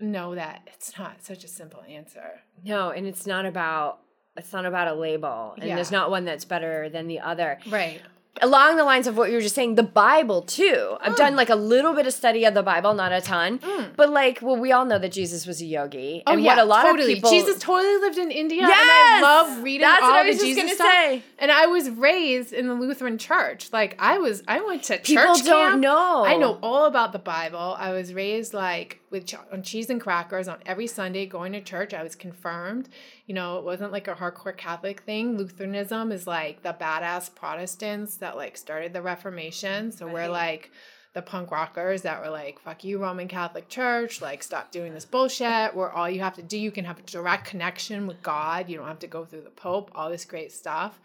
[0.00, 2.40] know that it's not such a simple answer.
[2.64, 4.00] No, and it's not about
[4.36, 5.74] it's not about a label, and Yeah.
[5.74, 7.58] there's not one that's better than the other.
[7.68, 8.00] Right.
[8.40, 10.96] Along the lines of what you were just saying, the Bible too.
[11.00, 11.36] I've done mm.
[11.36, 13.90] like a little bit of study of the Bible, not a ton, mm.
[13.96, 16.64] but like, well, we all know that Jesus was a yogi, oh, and what a
[16.64, 17.12] lot Oh, totally.
[17.12, 17.30] of people.
[17.30, 18.78] Jesus totally lived in India, and Yes!
[18.80, 20.86] I love reading That's all what I the just Jesus stuff.
[20.92, 21.22] say.
[21.38, 23.70] And I was raised in the Lutheran Church.
[23.72, 25.80] Like I was, I went to People church don't camp.
[25.80, 26.24] know.
[26.24, 27.76] I know all about the Bible.
[27.78, 31.60] I was raised like with ch- on cheese and crackers on every Sunday, going to
[31.60, 31.94] church.
[31.94, 32.88] I was confirmed.
[33.26, 35.36] You know, it wasn't like a hardcore Catholic thing.
[35.36, 39.92] Lutheranism is like the badass Protestants that like started the Reformation.
[39.92, 40.70] So we're like
[41.14, 45.04] the punk rockers that were like, fuck you, Roman Catholic Church, like, stop doing this
[45.04, 48.68] bullshit, where all you have to do, you can have a direct connection with God.
[48.68, 51.00] You don't have to go through the Pope, all this great stuff.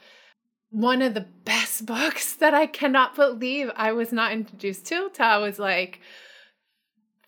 [0.70, 5.26] One of the best books that I cannot believe I was not introduced to till
[5.26, 6.00] I was like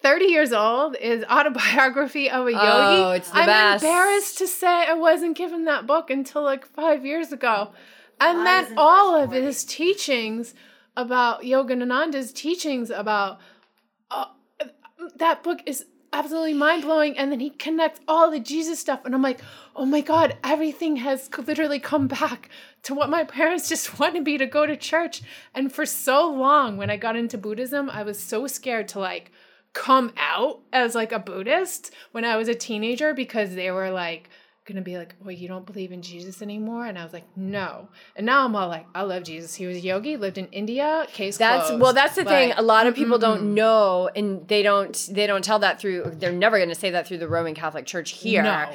[0.05, 2.61] 30 years old is Autobiography of a Yogi.
[2.63, 3.83] Oh, it's the I'm best.
[3.83, 7.71] embarrassed to say I wasn't given that book until like five years ago.
[8.21, 10.53] And Why then all of his teachings
[10.95, 13.39] about Yogananda's teachings about
[14.11, 14.25] uh,
[15.15, 17.17] that book is absolutely mind blowing.
[17.17, 19.41] And then he connects all the Jesus stuff, and I'm like,
[19.75, 22.49] oh my god, everything has literally come back
[22.83, 25.23] to what my parents just wanted me to go to church.
[25.55, 29.31] And for so long, when I got into Buddhism, I was so scared to like
[29.75, 34.29] come out as like a Buddhist when I was a teenager because they were like
[34.65, 37.87] gonna be like, well, you don't believe in Jesus anymore, and I was like, no.
[38.15, 39.53] And now I'm all like, I love Jesus.
[39.53, 41.05] He was a yogi, lived in India.
[41.13, 41.81] Case That's closed.
[41.81, 41.93] well.
[41.93, 42.53] That's the thing.
[42.57, 43.53] A lot of people don't mm-hmm.
[43.53, 45.09] know, and they don't.
[45.11, 46.13] They don't tell that through.
[46.15, 48.41] They're never going to say that through the Roman Catholic Church here.
[48.41, 48.71] No.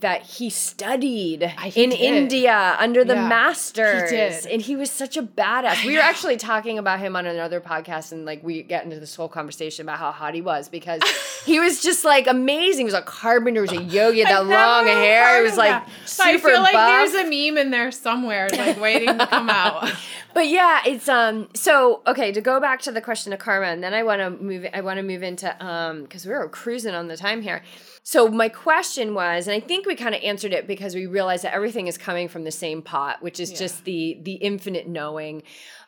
[0.00, 2.00] That he studied I- he in did.
[2.00, 4.46] India under the Yeah, he masters did.
[4.52, 5.84] and he was such a badass.
[5.84, 9.14] We were actually talking about him on another podcast and like we get into this
[9.14, 11.00] whole conversation about how hot he was because
[11.46, 12.80] he was just like amazing.
[12.80, 15.38] He was a carpenter, he was a yogi, that long hair.
[15.38, 15.88] He was like that.
[16.06, 16.88] super I feel like buff.
[17.12, 19.90] there's a meme in there somewhere, like waiting to come out.
[20.34, 23.84] But yeah, it's um so okay, to go back to the question of karma and
[23.84, 26.92] then I want to move I want to move into um cuz we were cruising
[26.92, 27.62] on the time here.
[28.06, 31.42] So my question was and I think we kind of answered it because we realized
[31.44, 33.56] that everything is coming from the same pot, which is Yeah.
[33.58, 35.42] just the the infinite knowing.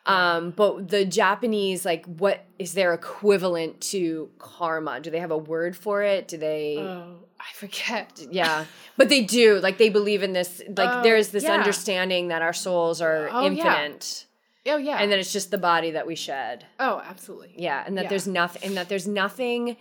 [0.07, 4.99] Um but the Japanese like what is their equivalent to karma?
[4.99, 6.27] Do they have a word for it?
[6.27, 8.19] Do they Oh, I forget.
[8.31, 8.65] yeah,
[8.97, 9.59] but they do.
[9.59, 10.61] Like they believe in this.
[10.75, 11.53] Like Oh, there's this yeah.
[11.53, 13.47] understanding that our souls are Oh, yeah.
[13.47, 14.25] infinite
[14.65, 14.97] Oh yeah.
[14.97, 17.53] and then it's just the body that we shed oh, absolutely.
[17.55, 18.09] yeah and that Yeah.
[18.09, 19.77] there's nothing and that there's nothing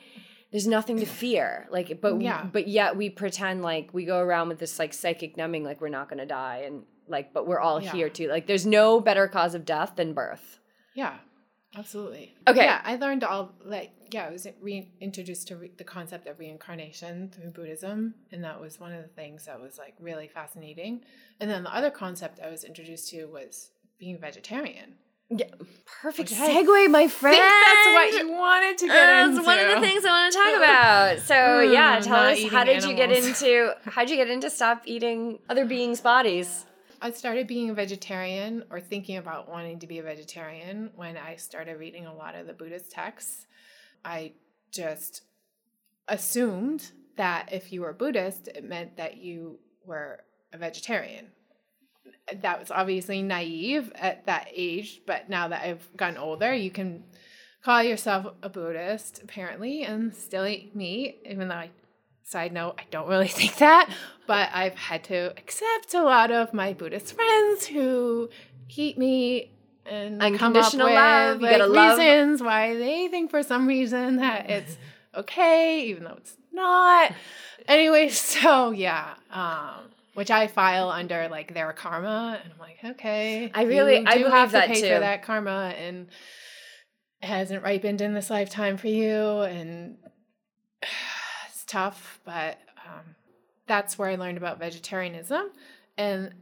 [0.57, 2.45] there's nothing to fear like but Yeah.
[2.57, 5.91] but yet we pretend like we go around with this like psychic numbing like we're
[5.91, 7.93] not going to die and like but we're all Yeah.
[7.93, 10.59] here too like there's no better cause of death than birth
[10.95, 11.17] Yeah,
[11.77, 12.35] absolutely.
[12.49, 12.65] Okay.
[12.65, 17.29] Yeah, I learned all like yeah, I was reintroduced to re- the concept of reincarnation
[17.35, 21.01] through Buddhism, and that was one of the things that was like really fascinating.
[21.41, 24.95] And then the other concept I was introduced to was being vegetarian.
[25.31, 25.47] Yeah
[26.03, 29.31] perfect Which I segue my friend I think that's what you wanted to get That's
[29.31, 29.43] into.
[29.43, 31.19] one of the things I want to talk about.
[31.27, 34.83] So Mm, yeah, tell us how did you get into how'd you get into stop
[34.87, 36.65] eating other beings' bodies?
[37.01, 41.37] I started being a vegetarian or thinking about wanting to be a vegetarian when I
[41.37, 43.47] started reading a lot of the Buddhist texts.
[44.05, 44.33] I
[44.73, 45.23] just
[46.09, 50.21] assumed that if you were Buddhist, it meant that you were
[50.53, 51.27] a vegetarian.
[52.35, 57.05] That was obviously naive at that age, but now that I've gotten older, you can
[57.63, 61.71] call yourself a Buddhist apparently and still eat meat, even though I
[62.29, 63.89] Side note, I don't really think that,
[64.27, 68.31] but I've had to accept a lot of my Buddhist friends who
[68.69, 69.53] eat meat
[69.89, 73.45] and come up Unconditional with love, you like, gotta love- reasons why they think for
[73.45, 74.77] some reason that it's
[75.15, 77.13] okay, even though it's not.
[77.69, 79.85] Anyway, so yeah, um,
[80.17, 84.25] which I file under like their karma, and I'm like, okay, I really- I do
[84.25, 84.89] have to that pay too.
[84.95, 86.09] for that karma, and
[87.23, 89.99] hasn't ripened in this lifetime for you, and
[91.49, 93.15] it's tough, but um,
[93.67, 95.51] that's where I learned about vegetarianism.
[95.99, 96.33] And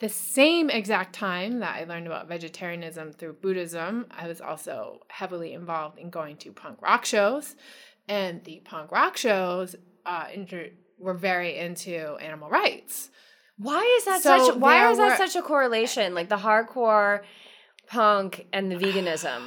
[0.00, 5.52] the same exact time that I learned about vegetarianism through Buddhism, I was also heavily
[5.52, 7.54] involved in going to punk rock shows.
[8.08, 13.10] And the punk rock shows uh, inter- were very into animal rights.
[13.58, 14.56] Why is that So such?
[14.56, 16.14] Why is that were- such a correlation?
[16.14, 17.20] Like the hardcore
[17.86, 19.42] punk and the veganism.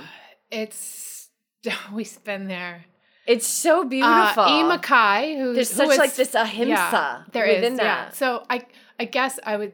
[0.51, 1.29] It's
[1.89, 2.85] always been there.
[3.25, 4.43] It's so beautiful.
[4.43, 4.63] Uh, E.
[4.63, 7.83] Mackay, who There's such is- like this ahimsa yeah, there is, within yeah.
[8.05, 8.15] that.
[8.15, 8.65] So I
[8.99, 9.73] I guess I would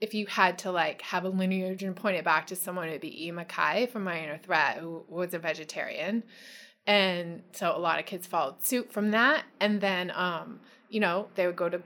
[0.00, 3.00] if you had to like have a lineage and point it back to someone, it'd
[3.02, 3.30] be E.
[3.30, 6.22] Mackay from Minor Threat, who was a vegetarian.
[6.86, 9.44] And so a lot of kids followed suit from that.
[9.60, 10.60] And then um,
[10.94, 11.82] you know, they would go to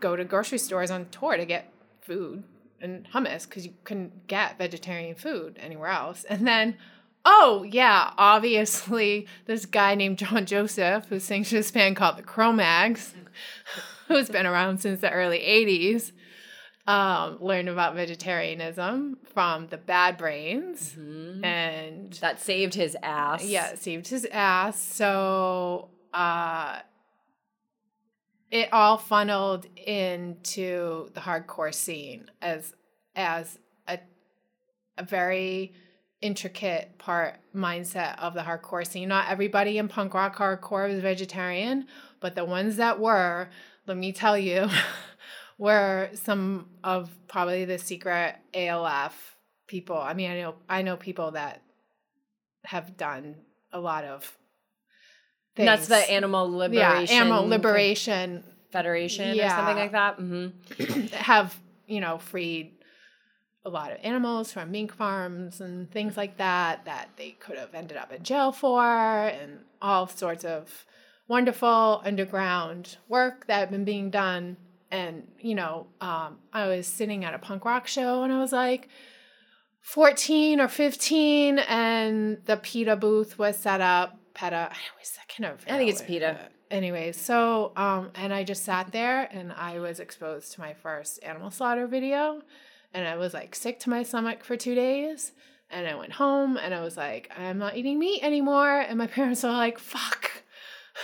[0.00, 1.72] go to grocery stores on tour to get
[2.02, 2.42] food
[2.80, 6.24] and hummus because you couldn't get vegetarian food anywhere else.
[6.24, 6.76] And then,
[7.24, 13.14] oh yeah, obviously this guy named John Joseph who sings this band called the Cro-Mags,
[14.08, 16.12] who's been around since the early '80s,
[16.86, 23.44] um, learned about vegetarianism from the Bad Brains, and That saved his ass.
[23.44, 24.78] yeah, it saved his ass.
[24.80, 26.80] So uh
[28.50, 32.74] it all funneled into the hardcore scene as
[33.14, 33.98] as a
[34.98, 35.74] a very
[36.20, 39.08] intricate part mindset of the hardcore scene.
[39.08, 41.86] Not everybody in punk rock hardcore was vegetarian,
[42.20, 43.48] but the ones that were,
[43.86, 44.68] let me tell you,
[45.58, 49.36] were some of probably the secret ALF
[49.66, 49.96] people.
[49.96, 51.62] I mean, I know I know people that
[52.64, 53.36] have done
[53.72, 54.36] a lot of
[55.56, 57.16] And that's the animal liberation.
[57.16, 59.56] yeah, animal liberation federation or Yeah.
[59.56, 60.14] something like that.
[60.18, 62.72] hmm have you know freed
[63.64, 67.74] a lot of animals from mink farms and things like that that they could have
[67.74, 70.84] ended up in jail for and all sorts of
[71.28, 74.56] wonderful underground work that had been being done
[74.92, 78.52] and you know um, i was sitting at a punk rock show and i was
[78.52, 78.88] like
[79.80, 84.18] 14 or 15 and the PETA booth was set up.
[84.36, 86.38] PETA, I always I can never I think it's PETA.
[86.70, 91.22] Anyways, so um and I just sat there and I was exposed to my first
[91.22, 92.42] animal slaughter video
[92.94, 95.32] and I was like sick to my stomach for 2 days
[95.70, 99.06] and I went home and I was like I'm not eating meat anymore and my
[99.18, 100.30] parents were like fuck.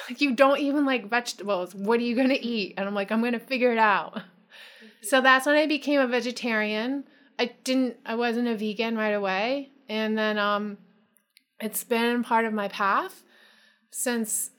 [0.18, 1.74] you don't even like vegetables.
[1.74, 2.74] What are you going to eat?
[2.76, 4.22] And I'm like, I'm going to figure it out.
[5.02, 7.04] So that's when I became a vegetarian.
[7.38, 9.70] I didn't I wasn't a vegan right away.
[9.88, 10.78] And then um
[11.62, 13.22] it's been part of my path
[13.90, 14.50] since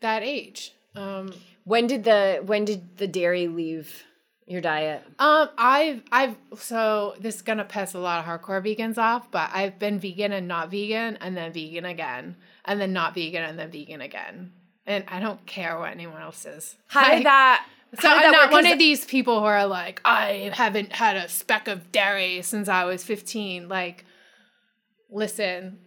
[0.00, 0.72] that age.
[0.94, 1.32] Um
[1.64, 4.04] When did the when did the dairy leave
[4.46, 5.02] your diet?
[5.18, 9.50] um I've I've so this is gonna piss a lot of hardcore vegans off, but
[9.52, 13.58] I've been vegan and not vegan and then vegan again and then not vegan and
[13.58, 14.52] then vegan again.
[14.86, 16.76] And I don't care what anyone else says.
[16.88, 17.66] How Like- did that
[18.00, 21.28] So I'm that not one of these people who are like, I haven't had a
[21.28, 23.68] speck of dairy since I was 15.
[23.68, 24.04] Like,
[25.10, 25.78] listen,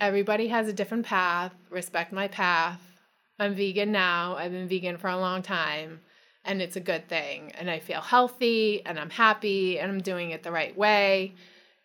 [0.00, 1.54] everybody has a different path.
[1.70, 2.80] Respect my path.
[3.38, 4.36] I'm vegan now.
[4.36, 6.00] I've been vegan for a long time,
[6.44, 7.52] and it's a good thing.
[7.58, 11.34] And I feel healthy, and I'm happy, and I'm doing it the right way.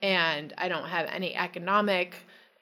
[0.02, 2.16] And I don't have any economic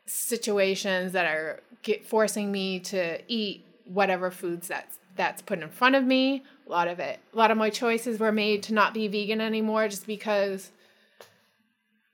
[0.06, 1.62] situations that are
[2.06, 6.43] forcing me to eat whatever foods that's that's put in front of me.
[6.68, 9.41] A lot of it, a lot of my choices were made to not be vegan
[9.41, 10.72] anymore, just because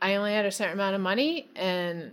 [0.02, 2.12] I only had a certain amount of money, and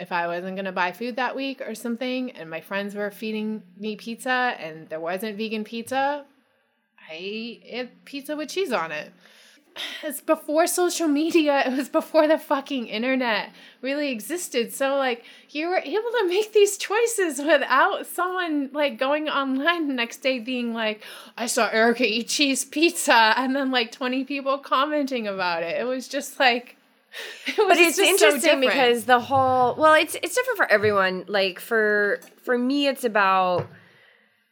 [0.00, 3.62] if I wasn't gonna buy food that week or something, and my friends were feeding
[3.78, 6.24] me pizza, and there wasn't vegan pizza,
[7.10, 9.12] I ate pizza with cheese on it.
[10.02, 14.72] It's before social media it was before the fucking internet really existed.
[14.72, 19.94] So like you were able to make these choices without someone like going online the
[19.94, 21.04] next day being like
[21.36, 25.80] i saw erica eat cheese pizza and then like 20 people commenting about it.
[25.80, 26.76] It was just like
[27.46, 28.62] it but it's so interesting different.
[28.62, 33.66] because the whole well it's it's different for everyone like for for me it's about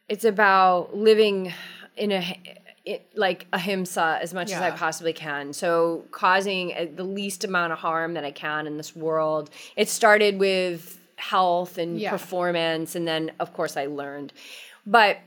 [0.07, 1.53] it's about living
[1.95, 2.39] in a
[2.85, 5.53] it, like ahimsa as much as I possibly can.
[5.53, 9.51] So causing uh, the least amount of harm that I can in this world.
[9.75, 12.09] It started with health and Yeah.
[12.09, 14.33] performance and then of course I learned.
[14.87, 15.19] But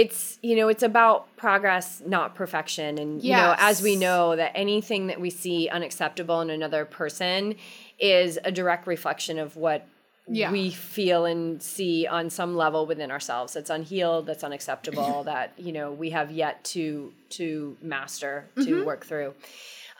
[0.00, 4.50] it's you know it's about progress not perfection and you know as we know that
[4.54, 7.54] anything that we see unacceptable in another person
[7.98, 9.80] is a direct reflection of what
[10.28, 10.50] Yeah.
[10.50, 15.72] we feel and see on some level within ourselves that's unhealed that's unacceptable that you
[15.76, 17.46] know we have yet to to
[17.80, 18.84] master to Mm-hmm.
[18.90, 19.30] work through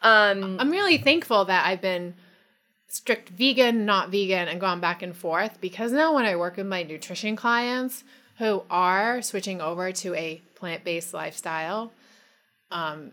[0.02, 2.14] um I'm really thankful that I've been
[2.88, 6.66] strict vegan, not vegan, and gone back and forth because now when I work with
[6.66, 8.04] my nutrition clients
[8.38, 11.92] who are switching over to a plant based lifestyle,
[12.70, 13.12] um,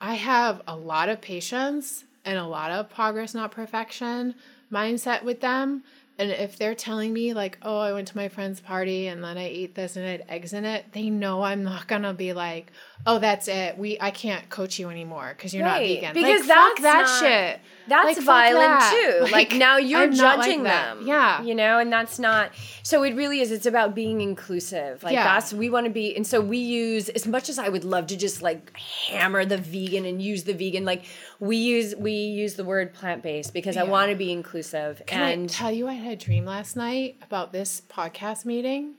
[0.00, 4.34] I have a lot of patience and a lot of progress, not perfection
[4.72, 5.84] mindset with them.
[6.18, 9.36] And if they're telling me, like, oh, I went to my friend's party and then
[9.36, 12.32] I ate this and I had eggs in it, they know I'm not gonna be
[12.32, 12.72] like,
[13.06, 13.76] oh, that's it.
[13.76, 16.14] We I can't coach you anymore because you're not vegan.
[16.14, 17.60] because like, that's fuck that not- shit.
[17.88, 19.20] That's Like, violent that.
[19.26, 21.42] too like, now you're I'm not like judging them Yeah.
[21.42, 22.50] you know and that's not
[22.82, 25.24] so it really is it's about being inclusive like Yeah.
[25.24, 28.06] that's we want to be and so we use as much as i would love
[28.08, 31.04] to just like hammer the vegan and use the vegan like
[31.40, 35.42] we use we use the word plant-based because i want to be inclusive Can and
[35.44, 38.94] I tell you I had a dream last night about this podcast meeting?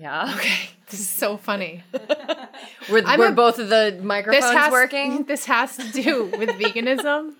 [0.00, 1.82] yeah Okay, this is so funny.
[2.90, 7.34] we're, a- both of the this microphones has working This has to do with veganism.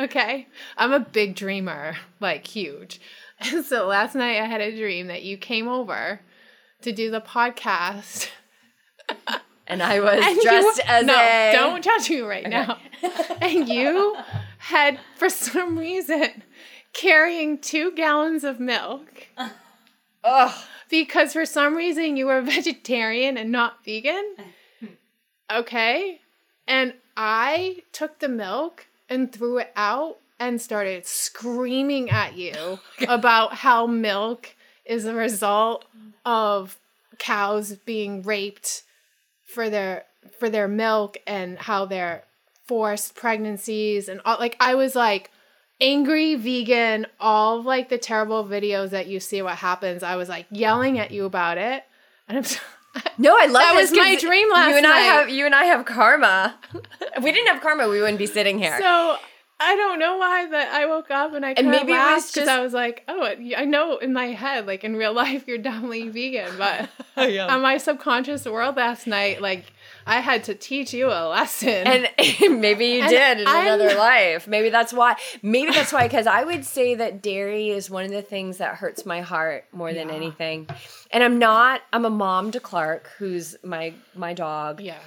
[0.00, 0.46] Okay,
[0.76, 3.00] I'm a big dreamer, like huge.
[3.40, 6.20] And so last night I had a dream that you came over
[6.82, 8.28] to do the podcast.
[9.66, 12.78] and i was And you- dressed as no, a don't judge me right now.
[13.40, 14.16] and you
[14.58, 16.42] had, for some reason,
[16.92, 19.26] carrying two gallons of milk
[20.24, 20.64] Ugh.
[20.90, 24.34] because for some reason you were vegetarian and not vegan.
[25.50, 26.20] Okay.
[26.66, 32.78] And I took the milk and threw it out and started screaming at you
[33.08, 34.54] about how milk
[34.84, 35.84] is a result
[36.24, 36.78] of
[37.18, 38.82] cows being raped
[39.44, 40.04] for their
[40.38, 42.22] for their milk and how they're
[42.66, 45.30] forced pregnancies and all like I was like
[45.80, 50.28] angry vegan all of like the terrible videos that you see what happens I was
[50.28, 51.84] like yelling at you about it.
[52.28, 52.44] And I'm
[53.18, 54.70] No, I love That was my dream last night.
[54.70, 55.02] You and I night.
[55.04, 56.56] have you and I have karma.
[57.16, 58.76] if we didn't have karma, we wouldn't be sitting here.
[58.80, 59.16] so
[59.60, 61.96] I don't know why that I woke up and I And and maybe maybe it
[61.96, 63.24] laughed was because just- I was like, oh,
[63.56, 67.76] I know in my head, like in real life, you're definitely vegan, but on my
[67.78, 69.64] subconscious world last night, like
[70.08, 71.68] I had to teach you a lesson.
[71.86, 74.48] and maybe you And did in I'm- another life.
[74.48, 75.16] Maybe that's why.
[75.42, 76.04] Maybe that's why.
[76.08, 79.66] Because I would say that dairy is one of the things that hurts my heart
[79.72, 80.14] more than Yeah.
[80.16, 80.68] anything.
[81.10, 81.82] And I'm not.
[81.92, 84.80] I'm a mom to Clark, who's my my dog.
[84.80, 84.98] yeah,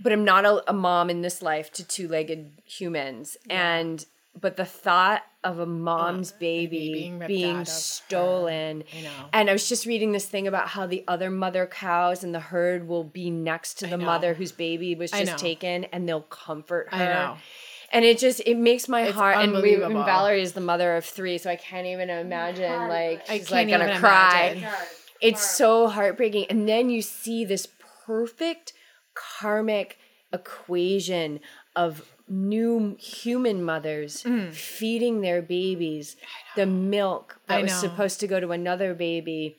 [0.00, 3.36] but I'm not a, a mom in this life to two legged humans.
[3.48, 4.04] And
[4.40, 7.64] but the thought of a mom's Uh, baby, being being, ripped out of her.
[7.66, 8.78] stolen.
[9.02, 9.10] Know.
[9.32, 12.40] And I was just reading this thing about how the other mother cows in the
[12.40, 16.88] herd will be next to the mother whose baby was just taken and they'll comfort
[16.92, 16.96] her.
[17.02, 17.36] I know.
[17.92, 19.92] And it just it makes my It's heart and, we, and.
[19.92, 23.68] Valerie is the mother of three, so I can't even imagine like I she's can't
[23.68, 24.44] like gonna even cry.
[24.56, 24.68] imagine.
[25.20, 26.46] It's so heartbreaking.
[26.48, 27.68] And then you see this
[28.06, 28.72] perfect
[29.14, 29.98] karmic
[30.32, 31.40] equation
[31.76, 36.16] of new human mothers feeding their babies
[36.56, 37.62] the milk that Mm.
[37.64, 39.56] Was supposed to go to another baby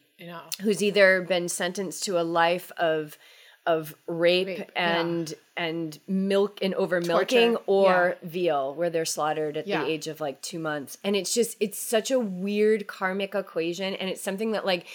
[0.61, 3.18] who's either been sentenced to a life of
[3.66, 4.99] of rape, Rape, yeah.
[4.99, 9.84] and and milk and over milking or veal where they're slaughtered at Yeah.
[9.86, 13.93] the age of like 2 months and it's just it's such a weird karmic equation
[13.95, 14.86] and it's something that like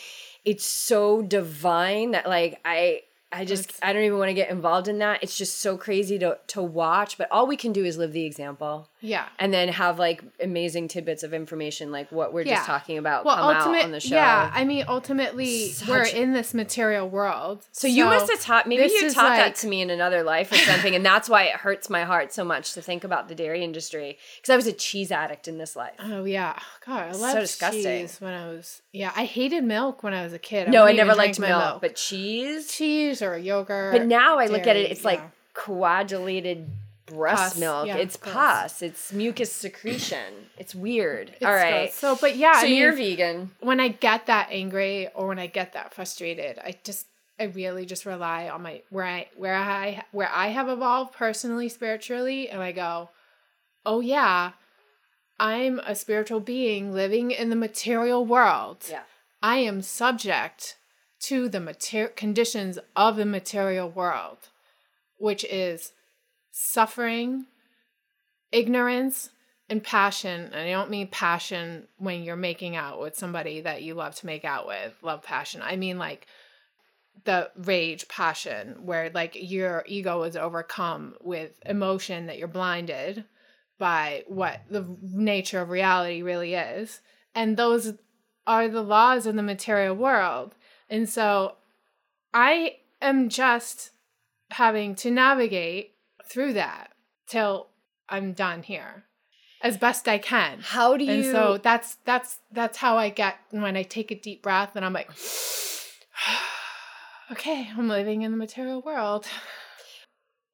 [0.45, 4.89] it's so divine that like I I just I don't even want to get involved
[4.89, 5.23] in that.
[5.23, 8.25] It's just so crazy to to watch, but all we can do is live the
[8.25, 9.27] example Yeah.
[9.39, 12.57] and then have like amazing tidbits of information like what we're Yeah.
[12.57, 14.17] just talking about Well, come ultimate, out on the show.
[14.17, 14.51] yeah.
[14.53, 17.65] I mean, ultimately, we're in this material world.
[17.73, 20.51] So you must have taught maybe you taught like- that to me in another life
[20.51, 23.35] or something, and that's why it hurts my heart so much to think about the
[23.35, 25.95] dairy industry because I was a cheese addict in this life.
[26.01, 27.83] Oh yeah, God, I So disgusting.
[27.83, 28.83] cheese when I was.
[28.93, 30.69] Yeah, I hated milk when I was a kid.
[30.71, 32.73] no, I never liked drink milk, but cheese.
[32.73, 33.93] cheese or yogurt.
[33.93, 35.21] But now I look at it, dairy, it's like
[35.55, 36.69] coagulated
[37.09, 37.87] breast Pus, milk.
[37.87, 38.83] yeah, it's pus.
[38.83, 40.33] It's mucus secretion.
[40.59, 41.31] It's weird.
[41.35, 41.85] It's All right.
[41.87, 41.95] gross.
[41.95, 43.51] So, but yeah, so I mean, you're vegan.
[43.61, 47.07] when I get that angry or when I get that frustrated, I just
[47.41, 51.69] I really just rely on my where I where I where I have evolved personally
[51.69, 53.11] spiritually and I go,
[53.87, 54.53] "Oh yeah,
[55.39, 58.85] I'm a spiritual being living in the material world.
[58.91, 59.03] Yeah.
[59.43, 60.77] I am subject
[61.21, 64.39] to the material conditions of the material world,
[65.19, 65.93] which is
[66.61, 67.47] suffering,
[68.51, 69.31] ignorance,
[69.71, 70.51] and passion.
[70.53, 74.27] And I don't mean passion when you're making out with somebody that you love to
[74.27, 75.63] make out with, love passion.
[75.63, 76.27] I mean like
[77.25, 83.25] the rage passion where like your ego is overcome with emotion that you're blinded
[83.79, 87.01] by what the nature of reality really is.
[87.37, 87.93] And those
[88.49, 90.57] are the laws of the material world.
[90.91, 91.55] And so
[92.35, 93.93] I am just
[94.51, 95.95] having to navigate
[96.31, 96.93] through that
[97.27, 97.69] till
[98.09, 99.05] I'm done here
[99.63, 100.61] as best I can.
[100.63, 101.11] How do you?
[101.11, 104.85] And so that's that's that's how I get when I take a deep breath and
[104.85, 105.11] I'm like
[107.33, 109.27] okay, I'm living in the material world.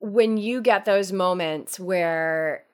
[0.00, 2.64] when you get those moments where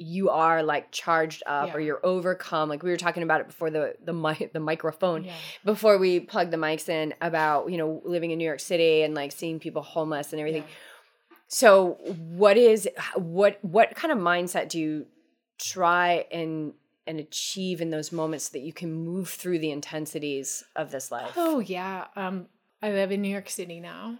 [0.00, 3.68] you are like charged up or you're overcome like we were talking about it before
[3.68, 5.32] the the mic the microphone Yeah.
[5.64, 9.12] before we plugged the mics in about you know living in New York City and
[9.14, 10.62] like seeing people homeless and everything
[11.48, 15.06] so what is what what kind of mindset do you
[15.58, 16.74] try and
[17.06, 21.10] and achieve in those moments so that you can move through the intensities of this
[21.10, 22.06] life Oh yeah.
[22.14, 22.46] Um
[22.80, 24.18] I live in New York City now.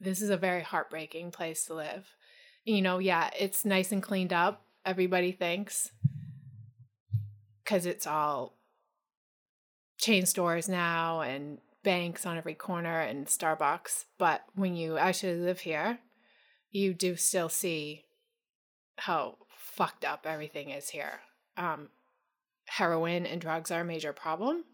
[0.00, 2.08] This is a very heartbreaking place to live.
[2.64, 5.92] You know, yeah, it's nice and cleaned up, everybody thinks.
[7.66, 8.56] Cuz it's all
[9.98, 15.60] chain stores now and banks on every corner and Starbucks, but when you actually live
[15.60, 15.98] here,
[16.70, 18.04] you do still see
[18.96, 21.20] how fucked up everything is here.
[21.56, 21.88] Um
[22.66, 24.64] heroin and drugs are a major problem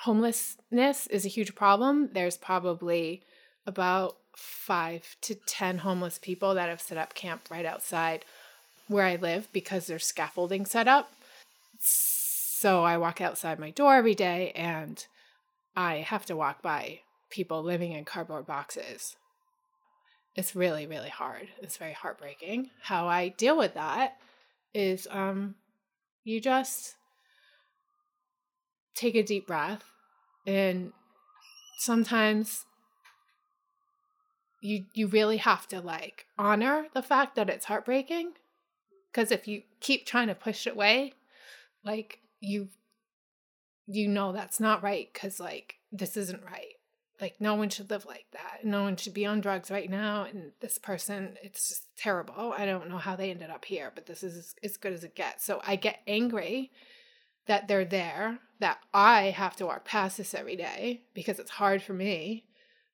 [0.00, 2.10] homelessness is a huge problem.
[2.12, 3.22] There's probably
[3.66, 8.24] about five to 10 homeless people that have set up camp right outside
[8.88, 11.12] where I live because there's scaffolding set up.
[11.80, 15.04] So I walk outside my door every day and
[15.76, 19.16] I have to walk by people living in cardboard boxes.
[20.34, 21.48] It's really, really hard.
[21.60, 22.70] It's very heartbreaking.
[22.82, 24.16] How I deal with that
[24.74, 25.54] is um,
[26.24, 26.96] you just
[28.94, 29.84] take a deep breath
[30.46, 30.92] and
[31.78, 32.64] sometimes
[34.62, 38.32] you you really have to like honor the fact that it's heartbreaking
[39.12, 41.12] because if you keep trying to push it away
[41.84, 42.68] like you
[43.86, 46.74] you know that's not right because like this isn't right.
[47.20, 48.64] Like no one should live like that.
[48.64, 52.54] No one should be on drugs right now and this person it's just terrible.
[52.56, 55.16] I don't know how they ended up here but this is as good as it
[55.16, 55.44] gets.
[55.44, 56.72] So i get angry
[57.46, 61.82] that they're there, that I have to walk past this every day because it's hard
[61.82, 62.44] for me.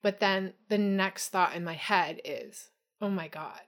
[0.03, 2.71] But then the next thought in my head is,
[3.01, 3.61] oh my God,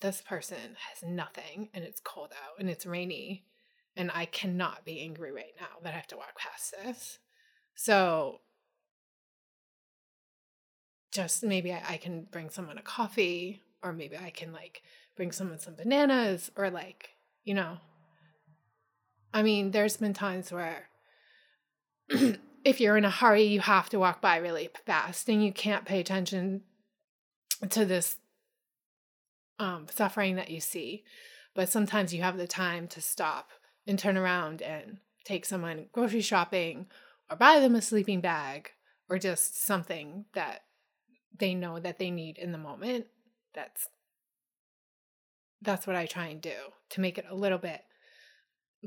[0.00, 3.44] this person has nothing and it's cold out and it's rainy
[3.98, 7.18] and I cannot be angry right now that I have to walk past this.
[7.74, 8.40] So
[11.10, 14.82] just maybe I, I can bring someone a coffee or maybe I can like
[15.16, 17.10] bring someone some bananas or like,
[17.42, 17.78] you know.
[19.34, 20.88] I mean, there's been times where
[22.64, 25.84] if you're in a hurry, you have to walk by really fast and you can't
[25.84, 26.62] pay attention
[27.68, 28.16] to this
[29.58, 31.02] um, suffering that you see.
[31.56, 33.50] But sometimes you have the time to stop
[33.88, 36.86] and turn around and take someone grocery shopping
[37.30, 38.70] or buy them a sleeping bag
[39.08, 40.62] or just something that
[41.36, 43.06] they know that they need in the moment.
[43.54, 43.88] That's
[45.60, 46.54] that's what I try and do
[46.90, 47.82] to make it a little bit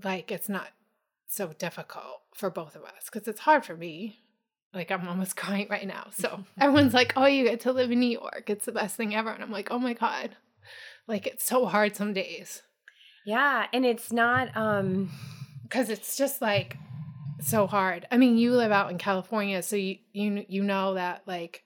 [0.02, 0.70] like it's not
[1.28, 4.20] so difficult for both of us because it's hard for me.
[4.74, 6.08] Like I'm almost crying right now.
[6.12, 8.50] So everyone's like, "Oh, you get to live in New York.
[8.50, 10.38] It's the best thing ever." And I'm like, "Oh my god."
[11.08, 12.62] Like it's so hard some days.
[13.26, 15.10] Yeah, and it's not um
[15.70, 16.78] cuz it's just like
[17.42, 18.08] so hard.
[18.12, 21.64] I mean, you live out in California, so you you you know that like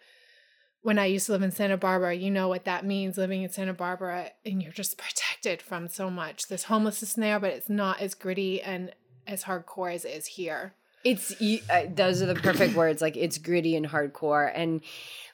[0.81, 3.49] when I used to live in Santa Barbara, you know what that means living in
[3.49, 6.43] Santa Barbara and you're just protected from so much.
[6.47, 8.93] There's homelessness there, but it's not as gritty and
[9.25, 10.75] as hardcore as it is here.
[11.05, 13.01] It's uh, those are the perfect words.
[13.01, 14.81] Like it's gritty and hardcore, and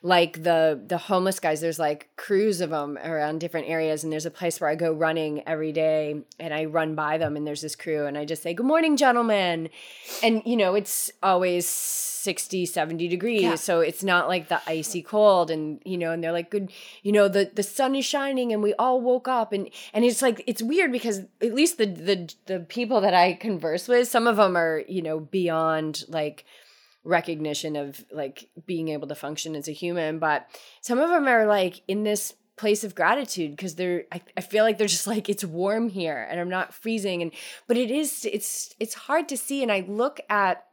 [0.03, 1.61] like the the homeless guys.
[1.61, 4.91] There's like crews of them around different areas, and there's a place where I go
[4.91, 8.43] running every day, and I run by them, and there's this crew, and I just
[8.43, 9.69] say, "Good morning, gentlemen,"
[10.21, 11.65] and you know it's always
[12.21, 13.41] 60 70 degrees.
[13.41, 13.55] Yeah.
[13.55, 16.71] so it's not like the icy cold and you know and they're like good
[17.03, 19.53] you know the the sun is shining and we all woke up.
[19.53, 23.33] And and it's like it's weird because at least the the the people that I
[23.33, 26.45] converse with some of them are you know beyond like
[27.03, 30.19] recognition of like being able to function as a human.
[30.19, 30.47] But
[30.81, 34.63] some of them are like in this place of gratitude because they're I, I feel
[34.63, 37.21] like they're just like it's warm here and i'm not freezing.
[37.21, 37.31] And
[37.67, 39.63] but it is it's it's hard to see.
[39.63, 40.65] And i look at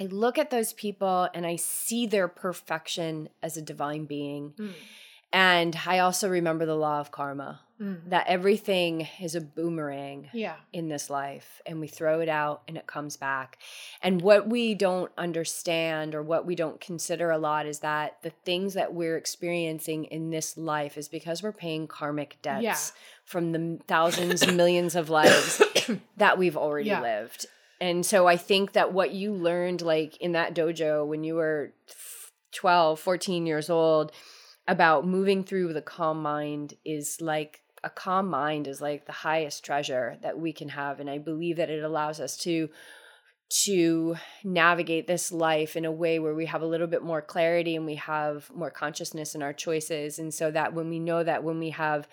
[0.00, 4.54] I look at those people and I see their perfection as a divine being.
[4.58, 4.72] Mm.
[5.32, 7.98] And I also remember the law of karma mm.
[8.08, 10.56] that everything is a boomerang yeah.
[10.72, 13.58] in this life, and we throw it out and it comes back.
[14.02, 18.30] And what we don't understand or what we don't consider a lot is that the
[18.30, 22.76] things that we're experiencing in this life is because we're paying karmic debts yeah.
[23.24, 25.62] from the thousands, millions of lives
[26.16, 27.02] that we've already yeah.
[27.02, 27.46] lived.
[27.80, 31.72] And so I think that what you learned like in that dojo when you were
[32.52, 34.12] 12, 14 years old
[34.66, 39.64] about moving through the calm mind is like a calm mind is like the highest
[39.64, 40.98] treasure that we can have.
[40.98, 42.68] And I believe that it allows us to
[43.50, 44.14] to
[44.44, 47.86] navigate this life in a way where we have a little bit more clarity and
[47.86, 50.18] we have more consciousness in our choices.
[50.18, 52.06] And so that when we know that when we have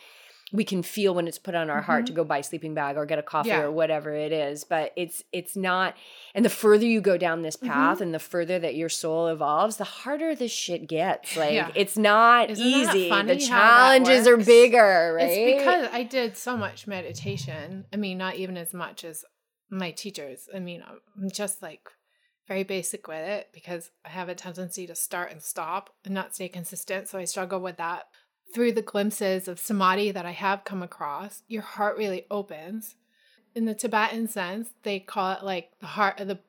[0.56, 1.86] we can feel when it's put on our mm-hmm.
[1.86, 2.22] heart to mm-hmm.
[2.22, 3.62] go buy a sleeping bag or get a coffee yeah.
[3.62, 5.96] or whatever it is but it's it's not
[6.34, 8.04] and the further you go down this path mm-hmm.
[8.04, 11.70] and the further that your soul evolves the harder this shit gets like yeah.
[11.76, 16.88] it's not Isn't easy the challenges are bigger right it's because i did so much
[16.88, 19.24] meditation i mean not even as much as
[19.70, 21.90] my teachers i mean i'm just like
[22.48, 26.36] very basic with it because i have a tendency to start and stop and not
[26.36, 28.06] stay consistent so i struggle with that
[28.56, 32.96] through the glimpses of samadhi that I have come across, your heart really opens.
[33.54, 36.40] In the Tibetan sense, they call it like the heart of the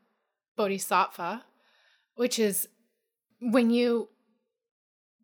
[0.56, 1.42] bodhisattva,
[2.14, 2.68] which is
[3.40, 4.08] when you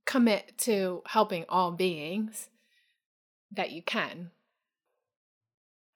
[0.06, 2.48] commit to helping all beings
[3.52, 4.32] that you can.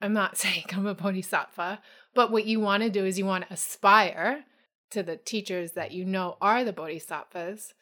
[0.01, 1.81] I'm not saying I'm a bodhisattva,
[2.15, 4.45] but what you want to do is you want to aspire
[4.91, 7.73] to the teachers that you know are the bodhisattvas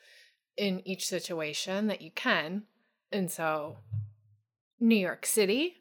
[0.58, 2.64] in each situation that you can
[3.16, 3.78] and so
[4.80, 5.78] New York City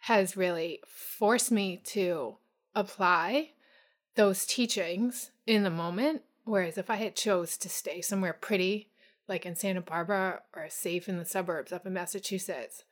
[0.00, 2.36] has really forced me to
[2.74, 3.50] apply
[4.14, 6.22] those teachings in the moment.
[6.44, 8.90] Whereas if I had chose to stay somewhere pretty,
[9.28, 12.84] like in Santa Barbara or safe in the suburbs up in Massachusetts,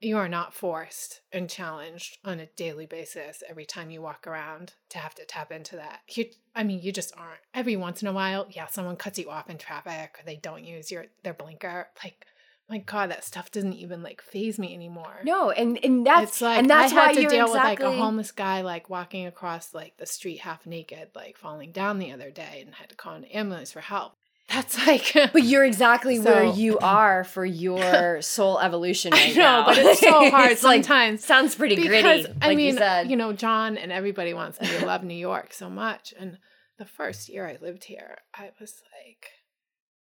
[0.00, 4.74] you are not forced and challenged on a daily basis every time you walk around
[4.88, 6.00] to have to tap into that.
[6.08, 6.26] You,
[6.56, 7.40] I mean, you just aren't.
[7.54, 10.64] Every once in a while, yeah, someone cuts you off in traffic or they don't
[10.64, 11.88] use your their blinker.
[12.02, 12.26] Like
[12.68, 16.40] my god that stuff doesn't even like faze me anymore no and and that's it's
[16.40, 17.50] like and that's I had to deal exactly...
[17.50, 21.72] with like a homeless guy like walking across like the street half naked like falling
[21.72, 24.14] down the other day and had to call an ambulance for help
[24.48, 29.32] that's like but you're exactly so, where you are for your soul evolution right I
[29.32, 29.64] know, now.
[29.66, 31.20] but it's so hard it's sometimes.
[31.20, 32.38] Like, sounds pretty because, gritty.
[32.42, 35.54] I like mean, you, you know, John and everybody wants me to love New York
[35.54, 36.12] so much.
[36.18, 36.38] And
[36.78, 39.30] the first year I lived here, I was like,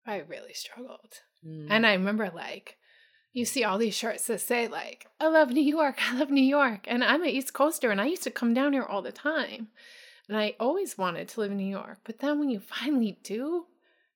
[0.08, 1.22] I really struggled.
[1.46, 1.68] Mm.
[1.70, 2.78] And I remember like
[3.34, 6.42] you see all these shirts that say like i love new york i love new
[6.42, 9.12] york and i'm an east coaster and i used to come down here all the
[9.12, 9.68] time
[10.28, 13.66] and i always wanted to live in new york but then when you finally do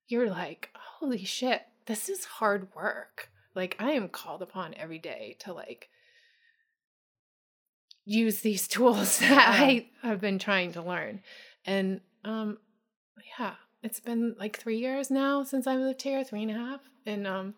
[0.07, 5.35] you're like holy shit this is hard work like i am called upon every day
[5.37, 5.89] to like
[8.05, 9.59] use these tools that.
[9.61, 11.21] I have been trying to learn.
[11.65, 12.57] And um
[13.39, 16.81] yeah, it's been like three years now since I moved here, three and a half.
[17.05, 17.55] And um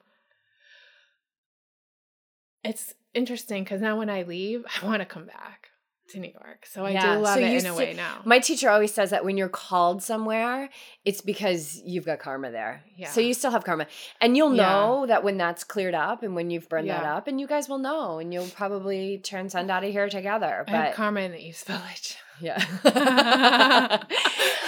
[2.64, 5.70] it's interesting because now when I leave, I want to come back
[6.10, 6.66] to New York.
[6.66, 8.22] So I Yeah, do love so it in a way now.
[8.26, 10.70] My teacher always says that when you're called somewhere,
[11.06, 12.84] it's because you've got karma there.
[12.98, 13.08] Yeah.
[13.08, 13.88] So you still have karma.
[14.20, 14.64] And you'll Yeah.
[14.64, 17.70] know that when that's cleared up and when you've burned that up, and you guys
[17.70, 20.66] will know and you'll probably transcend out of here together.
[20.68, 22.18] I have karma in the East Village.
[22.44, 22.64] yeah.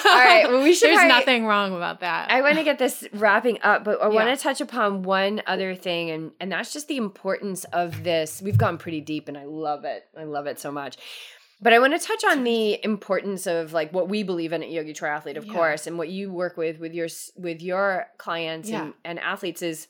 [0.05, 0.45] All right.
[0.47, 2.31] Well, we should There's probably- nothing wrong about that.
[2.31, 5.75] I want to get this wrapping up, but I want to touch upon one other
[5.75, 8.41] thing, and and that's just the importance of this.
[8.41, 10.03] We've gone pretty deep, and I love it.
[10.17, 10.97] I love it so much.
[11.61, 14.69] But I want to touch on the importance of like what we believe in at
[14.69, 15.53] Yogi Triathlete, of Yeah.
[15.53, 17.07] course, and what you work with with your
[17.37, 19.87] with your clients and, and athletes is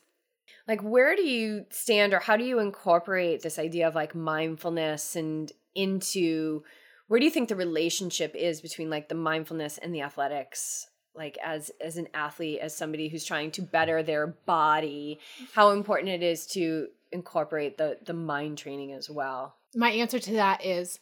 [0.68, 5.16] like where do you stand or how do you incorporate this idea of like mindfulness
[5.16, 6.64] and into
[7.08, 11.38] where do you think the relationship is between like the mindfulness and the athletics like
[11.44, 15.20] as as an athlete as somebody who's trying to better their body
[15.54, 20.34] how important it is to incorporate the the mind training as well My answer to
[20.34, 21.00] that is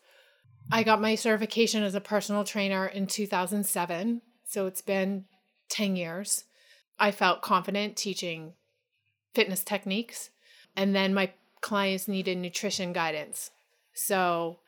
[0.71, 4.21] I got my certification as a personal trainer in 2007.
[4.45, 5.25] So it's been
[5.69, 6.45] 10 years.
[6.99, 8.53] I felt confident teaching
[9.34, 10.30] fitness techniques.
[10.75, 11.31] And then my
[11.61, 13.51] clients needed nutrition guidance.
[13.93, 14.59] So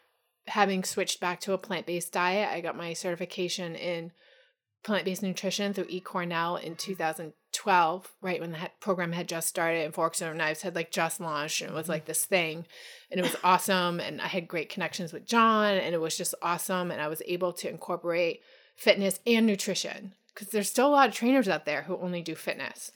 [0.47, 4.11] having switched back to a plant based diet, I got my certification in
[4.83, 6.91] plant based nutrition through eCornell in mm-hmm.
[6.91, 11.19] 2012, right when the program had just started and Forks Over Knives had like just
[11.19, 11.93] launched and it was mm-hmm.
[11.93, 12.65] like this thing.
[13.09, 13.99] And it was awesome.
[13.99, 16.91] And I had great connections with John and it was just awesome.
[16.91, 18.41] And I was able to incorporate
[18.75, 22.35] fitness and nutrition because there's still a lot of trainers out there who only do
[22.35, 22.91] fitness.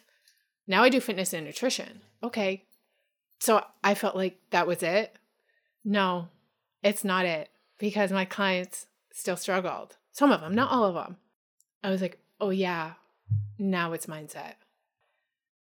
[0.68, 2.02] Now I do fitness and nutrition.
[2.22, 2.66] Okay.
[3.40, 5.16] So I felt like that was it.
[5.84, 6.28] No,
[6.84, 9.98] it's not it because my clients still struggled.
[10.12, 11.18] Some of them, not all of them.
[11.84, 12.94] I was like, oh yeah,
[13.58, 14.56] now it's mindset.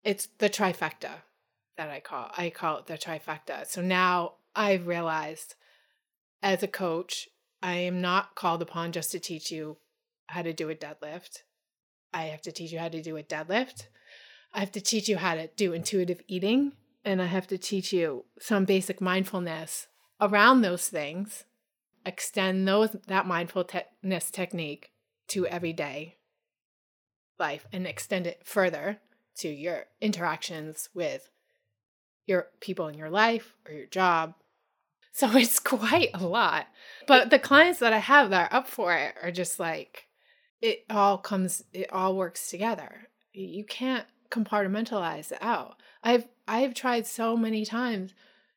[0.04, 1.22] It's the trifecta
[1.78, 2.32] that I call.
[2.38, 3.68] I call it the trifecta.
[3.68, 5.56] So now I've realized
[6.42, 7.30] as a coach,
[7.62, 9.78] I am not called upon just to teach you
[10.28, 11.44] how to do a deadlift.
[12.14, 13.88] I have to teach you how to do a deadlift.
[14.54, 16.74] I have to teach you how to do intuitive eating.
[17.04, 19.88] And I have to teach you some basic mindfulness
[20.19, 21.45] around those things.
[22.06, 24.91] Extend those that mindfulness technique
[25.30, 26.18] to everyday
[27.39, 28.99] life and extend it further
[29.38, 31.30] to your interactions with
[32.26, 34.35] your people in your life or your job.
[35.11, 36.68] So it's quite a lot.
[37.07, 40.07] But the clients that I have that are up for it are just like,
[40.61, 43.10] it all comes, it all works together.
[43.34, 45.76] You can't compartmentalize it out.
[46.03, 48.14] I've I've tried so many times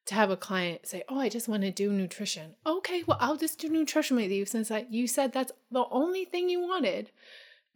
[0.06, 3.36] to have a client say, "Oh, I just want to do nutrition." Okay, well, I'll
[3.36, 7.10] just do nutrition with you since I, you said that's the only thing you wanted.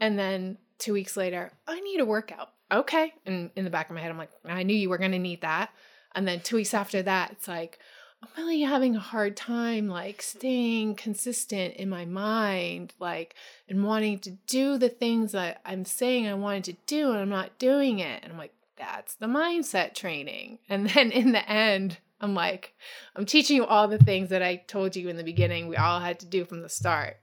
[0.00, 2.50] And then two weeks later, I need a workout.
[2.72, 5.12] Okay, and in the back of my head, I'm like, I knew you were going
[5.12, 5.70] to need that.
[6.14, 7.78] And then two weeks after that, it's like,
[8.22, 13.34] I'm really having a hard time like staying consistent in my mind, like,
[13.68, 17.28] and wanting to do the things that I'm saying I wanted to do, and I'm
[17.28, 18.22] not doing it.
[18.22, 20.58] And I'm like, that's the mindset training.
[20.68, 22.74] And then in the end, I'm like,
[23.14, 26.00] I'm teaching you all the things that I told you in the beginning we all
[26.00, 27.16] had to do from the start.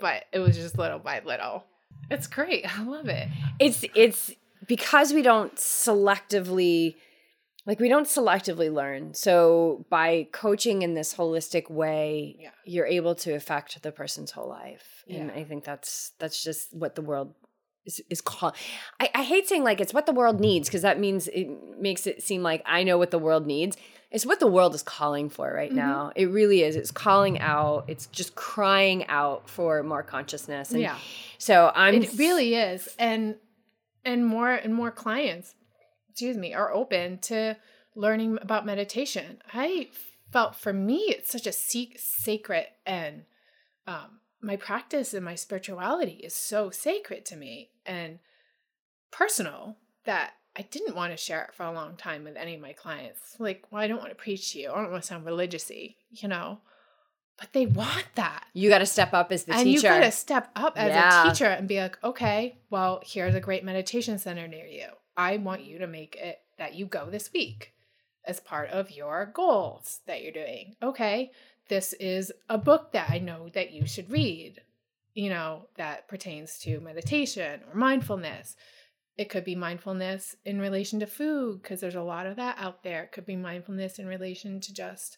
[0.00, 1.64] But it was just little by little.
[2.10, 2.64] It's great.
[2.78, 3.28] I love it.
[3.60, 4.32] it's it's
[4.66, 6.96] because we don't selectively
[7.66, 12.50] like we don't selectively learn so by coaching in this holistic way Yeah.
[12.64, 15.34] you're able to affect the person's whole life and Yeah.
[15.40, 17.34] i think that's that's just what the world
[17.86, 18.54] is, is called
[19.00, 21.48] I, I hate saying like it's what the world needs because that means it
[21.80, 23.76] makes it seem like i know what the world needs
[24.10, 25.76] it's what the world is calling for right Mhm.
[25.76, 30.80] now it really is it's calling out it's just crying out for more consciousness and
[30.82, 30.96] yeah.
[31.38, 32.88] so i'm It really is.
[32.98, 33.36] And
[34.04, 35.54] and more and more clients,
[36.10, 37.56] excuse me, are open to
[37.96, 39.38] learning about meditation.
[39.52, 39.88] I
[40.32, 43.24] felt for me it's such a seek, sacred and
[43.88, 48.18] um my practice and my spirituality is so sacred to me and
[49.10, 52.60] personal that I didn't want to share it for a long time with any of
[52.60, 53.36] my clients.
[53.38, 54.70] Like, well, I don't want to preach to you.
[54.70, 56.60] I don't want to sound religious-y, you know.
[57.38, 60.10] But they want that you got to step up as the and you got to
[60.10, 61.26] step up as Yeah.
[61.26, 64.86] a teacher and be like, okay, well, here's a great meditation center near you.
[65.18, 67.74] I want you to make it that you go this week
[68.24, 70.76] as part of your goals that you're doing.
[70.82, 71.30] Okay,
[71.68, 74.60] this is a book that I know that you should read,
[75.14, 78.56] you know, that pertains to meditation or mindfulness.
[79.16, 82.82] It could be mindfulness in relation to food, because there's a lot of that out
[82.82, 83.04] there.
[83.04, 85.16] It could be mindfulness in relation to just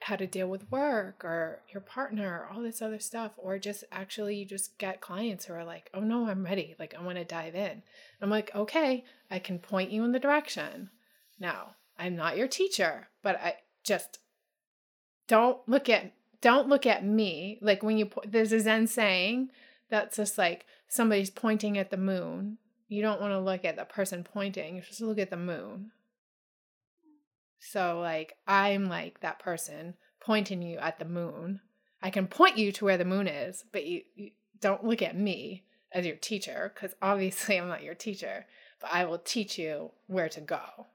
[0.00, 3.84] how to deal with work or your partner, or all this other stuff, or just
[3.90, 6.74] actually you just get clients who are like, oh no, I'm ready.
[6.78, 7.82] Like, I want to dive in.
[8.20, 10.90] I'm like, okay, I can point you in the direction.
[11.38, 13.54] Now, I'm not your teacher, but I
[13.84, 14.18] just
[15.28, 17.58] don't look at don't look at me.
[17.60, 19.50] Like when you there's a zen saying
[19.88, 22.58] that's just like somebody's pointing at the moon.
[22.88, 25.90] You don't want to look at the person pointing you just look at the moon.
[27.58, 31.60] So like i'm like that person pointing you at the moon.
[32.02, 34.30] I can point you to where the moon is but you, you
[34.60, 38.46] don't look at me as your teacher because obviously i'm not your teacher
[38.80, 40.86] but i will teach you where to go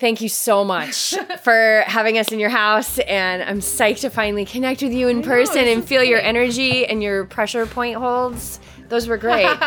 [0.00, 2.98] Thank you so much for having us in your house.
[3.00, 6.86] And I'm psyched to finally connect with you in person know, and feel your energy
[6.86, 8.60] and your pressure point holds.
[8.88, 9.44] Those were great.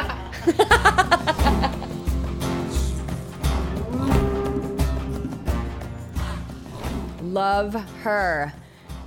[7.21, 8.51] Love her.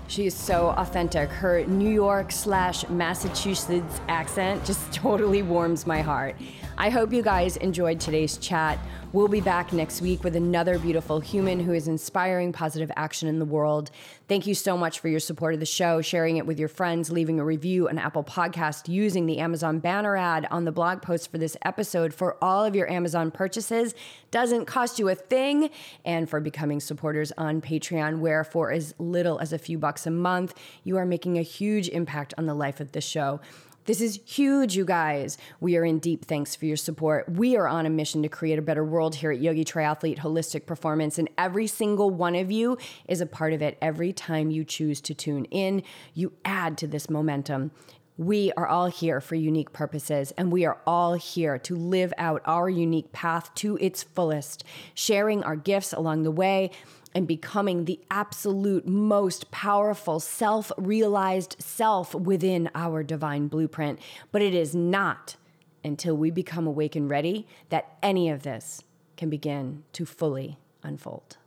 [0.06, 1.28] She is so authentic.
[1.28, 6.36] Her New York slash Massachusetts accent just totally warms my heart.
[6.78, 8.78] I hope you guys enjoyed today's chat.
[9.14, 13.38] We'll be back next week with another beautiful human who is inspiring positive action in
[13.38, 13.90] the world.
[14.28, 17.10] Thank you so much for your support of the show, sharing it with your friends,
[17.10, 21.30] leaving a review on Apple Podcast, using the Amazon banner ad on the blog post
[21.30, 23.94] for this episode for all of your Amazon purchases.
[24.30, 25.70] Doesn't cost you a thing.
[26.04, 30.10] And for becoming supporters on Patreon, where for as little as a few bucks a
[30.10, 30.52] month,
[30.84, 33.40] you are making a huge impact on the life of the show.
[33.86, 35.38] This is huge, you guys.
[35.60, 37.28] We are in deep thanks for your support.
[37.28, 40.66] We are on a mission to create a better world here at Yogi Triathlete Holistic
[40.66, 43.78] Performance, and every single one of you is a part of it.
[43.80, 45.84] Every time you choose to tune in,
[46.14, 47.70] you add to this momentum.
[48.18, 52.42] We are all here for unique purposes, and we are all here to live out
[52.44, 54.64] our unique path to its fullest,
[54.94, 56.72] sharing our gifts along the way
[57.16, 63.98] and becoming the absolute most powerful self realized self within our divine blueprint.
[64.32, 65.36] But it is not
[65.82, 68.82] until we become awake and ready that any of this
[69.16, 71.38] can begin to fully unfold.